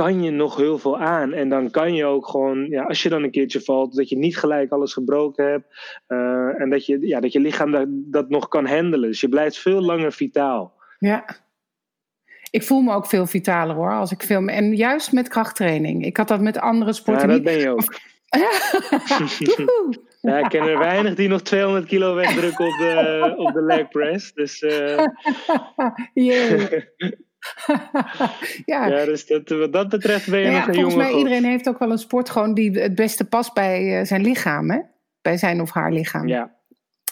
kan 0.00 0.22
je 0.22 0.30
nog 0.30 0.56
heel 0.56 0.78
veel 0.78 0.98
aan. 0.98 1.32
En 1.32 1.48
dan 1.48 1.70
kan 1.70 1.94
je 1.94 2.04
ook 2.04 2.26
gewoon, 2.26 2.66
ja, 2.66 2.82
als 2.82 3.02
je 3.02 3.08
dan 3.08 3.22
een 3.22 3.30
keertje 3.30 3.60
valt, 3.60 3.94
dat 3.94 4.08
je 4.08 4.16
niet 4.16 4.38
gelijk 4.38 4.70
alles 4.70 4.92
gebroken 4.92 5.50
hebt. 5.50 5.66
Uh, 6.08 6.60
en 6.60 6.70
dat 6.70 6.86
je, 6.86 7.06
ja, 7.06 7.20
dat 7.20 7.32
je 7.32 7.40
lichaam 7.40 7.70
dat, 7.70 7.86
dat 7.88 8.28
nog 8.28 8.48
kan 8.48 8.66
handelen. 8.66 9.08
Dus 9.08 9.20
je 9.20 9.28
blijft 9.28 9.58
veel 9.58 9.80
langer 9.80 10.12
vitaal. 10.12 10.74
Ja. 10.98 11.24
Ik 12.50 12.62
voel 12.62 12.80
me 12.80 12.94
ook 12.94 13.06
veel 13.06 13.26
vitaler 13.26 13.74
hoor, 13.74 13.92
als 13.92 14.10
ik 14.10 14.22
film. 14.22 14.48
En 14.48 14.76
juist 14.76 15.12
met 15.12 15.28
krachttraining. 15.28 16.04
Ik 16.04 16.16
had 16.16 16.28
dat 16.28 16.40
met 16.40 16.58
andere 16.58 16.92
sporten. 16.92 17.28
Ja, 17.28 17.34
dat 17.34 17.42
ben 17.42 17.58
je 17.58 17.70
ook. 17.70 17.80
ja, 20.30 20.38
ik 20.38 20.48
ken 20.48 20.68
er 20.68 20.78
weinig 20.78 21.14
die 21.14 21.28
nog 21.28 21.42
200 21.42 21.86
kilo 21.86 22.14
wegdrukken 22.14 22.66
op 22.66 22.78
de, 22.78 23.34
op 23.36 23.52
de 23.52 23.62
leg 23.62 23.88
press. 23.88 24.32
Dus. 24.32 24.62
Uh... 26.14 26.70
ja. 28.64 28.86
ja, 28.86 29.04
dus 29.04 29.26
dat, 29.26 29.48
wat 29.48 29.72
dat 29.72 29.88
betreft 29.88 30.30
ben 30.30 30.40
je 30.40 30.50
nog 30.50 30.66
een 30.66 30.74
jongen. 30.74 30.90
Volgens 30.90 30.94
mij 30.94 31.18
iedereen 31.18 31.44
heeft 31.44 31.68
ook 31.68 31.78
wel 31.78 31.90
een 31.90 31.98
sport 31.98 32.30
gewoon 32.30 32.54
die 32.54 32.78
het 32.78 32.94
beste 32.94 33.24
past 33.24 33.54
bij 33.54 34.00
uh, 34.00 34.06
zijn 34.06 34.22
lichaam, 34.22 34.70
hè? 34.70 34.80
Bij 35.22 35.36
zijn 35.36 35.60
of 35.60 35.70
haar 35.70 35.92
lichaam. 35.92 36.28
Ja. 36.28 36.58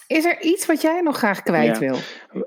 Is 0.09 0.25
er 0.25 0.41
iets 0.41 0.67
wat 0.67 0.83
jij 0.83 1.01
nog 1.01 1.17
graag 1.17 1.43
kwijt 1.43 1.79
wil? 1.79 1.97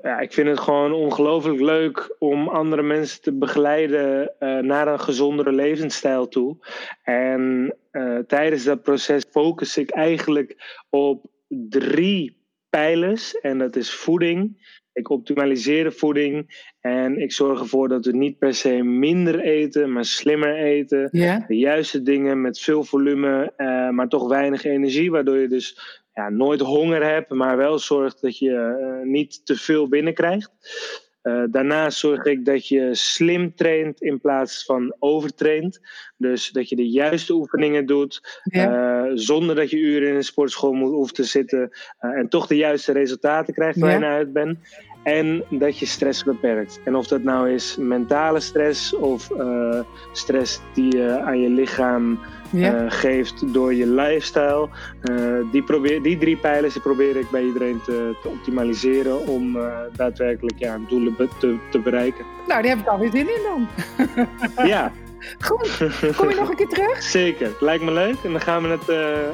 Ja, 0.02 0.20
ik 0.20 0.32
vind 0.32 0.48
het 0.48 0.60
gewoon 0.60 0.92
ongelooflijk 0.92 1.60
leuk 1.60 2.16
om 2.18 2.48
andere 2.48 2.82
mensen 2.82 3.22
te 3.22 3.32
begeleiden 3.32 4.32
uh, 4.40 4.58
naar 4.58 4.88
een 4.88 5.00
gezondere 5.00 5.52
levensstijl 5.52 6.28
toe. 6.28 6.56
En 7.02 7.74
uh, 7.92 8.18
tijdens 8.18 8.64
dat 8.64 8.82
proces 8.82 9.24
focus 9.30 9.76
ik 9.76 9.90
eigenlijk 9.90 10.80
op 10.90 11.26
drie 11.48 12.46
pijlers. 12.70 13.40
En 13.40 13.58
dat 13.58 13.76
is 13.76 13.94
voeding, 13.94 14.56
ik 14.92 15.10
optimaliseer 15.10 15.84
de 15.84 15.90
voeding 15.90 16.64
en 16.80 17.18
ik 17.18 17.32
zorg 17.32 17.60
ervoor 17.60 17.88
dat 17.88 18.04
we 18.04 18.12
niet 18.12 18.38
per 18.38 18.54
se 18.54 18.82
minder 18.82 19.40
eten, 19.40 19.92
maar 19.92 20.04
slimmer 20.04 20.56
eten. 20.56 21.08
De 21.46 21.58
juiste 21.58 22.02
dingen 22.02 22.40
met 22.40 22.58
veel 22.58 22.84
volume, 22.84 23.52
uh, 23.56 23.90
maar 23.90 24.08
toch 24.08 24.28
weinig 24.28 24.64
energie, 24.64 25.10
waardoor 25.10 25.38
je 25.38 25.48
dus 25.48 26.00
ja, 26.14 26.28
nooit 26.28 26.60
honger 26.60 27.04
hebt, 27.04 27.30
maar 27.30 27.56
wel 27.56 27.78
zorgt 27.78 28.20
dat 28.20 28.38
je 28.38 28.50
uh, 29.00 29.06
niet 29.10 29.46
te 29.46 29.56
veel 29.56 29.88
binnenkrijgt. 29.88 30.50
Uh, 31.22 31.42
daarnaast 31.50 31.98
zorg 31.98 32.24
ik 32.24 32.44
dat 32.44 32.68
je 32.68 32.94
slim 32.94 33.54
traint 33.54 34.00
in 34.00 34.20
plaats 34.20 34.64
van 34.64 34.94
overtraint. 34.98 35.80
Dus 36.16 36.50
dat 36.50 36.68
je 36.68 36.76
de 36.76 36.88
juiste 36.88 37.32
oefeningen 37.32 37.86
doet, 37.86 38.40
uh, 38.44 39.04
zonder 39.14 39.56
dat 39.56 39.70
je 39.70 39.78
uren 39.78 40.08
in 40.08 40.14
een 40.14 40.24
sportschool 40.24 40.72
moet 40.72 40.92
hoeft 40.92 41.14
te 41.14 41.24
zitten. 41.24 41.70
Uh, 42.00 42.10
en 42.10 42.28
toch 42.28 42.46
de 42.46 42.56
juiste 42.56 42.92
resultaten 42.92 43.54
krijgt 43.54 43.78
waar 43.78 43.92
je 43.92 43.98
naar 43.98 44.16
uit 44.16 44.32
bent. 44.32 44.58
En 45.02 45.44
dat 45.50 45.78
je 45.78 45.86
stress 45.86 46.24
beperkt. 46.24 46.80
En 46.84 46.96
of 46.96 47.06
dat 47.06 47.22
nou 47.22 47.50
is 47.50 47.76
mentale 47.76 48.40
stress 48.40 48.94
of 48.94 49.30
stress 50.12 50.60
die 50.74 50.96
je 50.96 51.20
aan 51.20 51.40
je 51.40 51.48
lichaam 51.48 52.18
ja. 52.52 52.82
uh, 52.82 52.90
geeft 52.90 53.52
door 53.52 53.74
je 53.74 53.86
lifestyle. 53.86 54.68
Uh, 55.02 55.52
die, 55.52 55.62
probeer, 55.62 56.02
die 56.02 56.18
drie 56.18 56.36
pijlers 56.36 56.72
die 56.72 56.82
probeer 56.82 57.16
ik 57.16 57.30
bij 57.30 57.42
iedereen 57.42 57.80
te, 57.84 58.16
te 58.22 58.28
optimaliseren 58.28 59.26
om 59.26 59.56
uh, 59.56 59.78
daadwerkelijk 59.96 60.58
ja, 60.58 60.78
doelen 60.88 61.16
te, 61.38 61.56
te 61.70 61.78
bereiken. 61.78 62.24
Nou, 62.46 62.60
die 62.60 62.70
heb 62.70 62.80
ik 62.80 62.86
alweer 62.86 63.10
zin 63.10 63.28
in 63.28 63.42
dan. 63.42 63.68
ja. 64.72 64.92
Goed. 65.40 65.78
Kom 66.16 66.28
je 66.28 66.34
nog 66.34 66.48
een 66.48 66.56
keer 66.56 66.68
terug? 66.68 67.02
Zeker. 67.20 67.50
Lijkt 67.60 67.84
me 67.84 67.92
leuk. 67.92 68.16
En 68.24 68.30
dan 68.32 68.40
gaan 68.40 68.62
we 68.62 68.68
het 68.68 68.90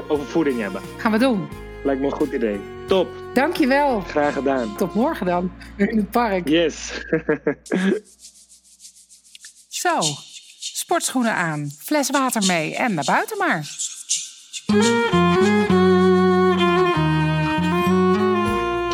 over 0.09 0.26
voeding 0.26 0.61
hebben. 0.61 0.81
Gaan 0.96 1.12
we 1.12 1.18
doen. 1.18 1.48
Lijkt 1.83 2.00
me 2.00 2.07
een 2.07 2.12
goed 2.12 2.33
idee. 2.33 2.61
Top. 2.87 3.09
Dankjewel. 3.33 4.00
Graag 4.00 4.35
gedaan. 4.35 4.76
Tot 4.76 4.94
morgen 4.94 5.26
dan. 5.26 5.52
In 5.76 5.96
het 5.96 6.11
park. 6.11 6.48
Yes. 6.48 7.04
Zo 9.68 10.00
sportschoenen 10.88 11.35
aan, 11.35 11.70
fles 11.79 12.11
water 12.11 12.46
mee 12.46 12.77
en 12.77 12.94
naar 12.94 13.05
buiten 13.05 13.38
maar. 13.38 13.66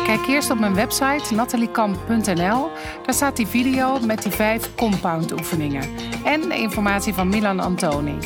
Kijk 0.03 0.27
eerst 0.27 0.49
op 0.49 0.59
mijn 0.59 0.75
website 0.75 1.33
nataliekamp.nl. 1.33 2.69
Daar 3.05 3.13
staat 3.13 3.35
die 3.35 3.47
video 3.47 3.99
met 3.99 4.23
die 4.23 4.31
vijf 4.31 4.75
compound 4.75 5.31
oefeningen 5.31 5.89
en 6.23 6.51
informatie 6.51 7.13
van 7.13 7.29
Milan 7.29 7.59
Antoni. 7.59 8.17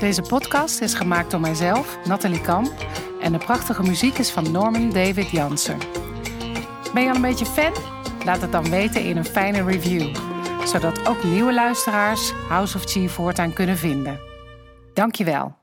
Deze 0.00 0.22
podcast 0.22 0.80
is 0.80 0.94
gemaakt 0.94 1.30
door 1.30 1.40
mijzelf, 1.40 1.98
Nathalie 2.04 2.40
Kamp, 2.40 2.72
en 3.20 3.32
de 3.32 3.38
prachtige 3.38 3.82
muziek 3.82 4.18
is 4.18 4.30
van 4.30 4.50
Norman 4.50 4.90
David 4.90 5.30
Jansen. 5.30 5.78
Ben 6.94 7.02
je 7.02 7.08
al 7.08 7.14
een 7.14 7.22
beetje 7.22 7.46
fan? 7.46 7.72
Laat 8.24 8.40
het 8.40 8.52
dan 8.52 8.70
weten 8.70 9.04
in 9.04 9.16
een 9.16 9.24
fijne 9.24 9.64
review 9.64 10.28
zodat 10.64 11.08
ook 11.08 11.24
nieuwe 11.24 11.52
luisteraars 11.52 12.32
House 12.48 12.76
of 12.76 12.84
Chi 12.84 13.08
voortaan 13.08 13.52
kunnen 13.52 13.76
vinden. 13.76 14.20
Dankjewel. 14.94 15.57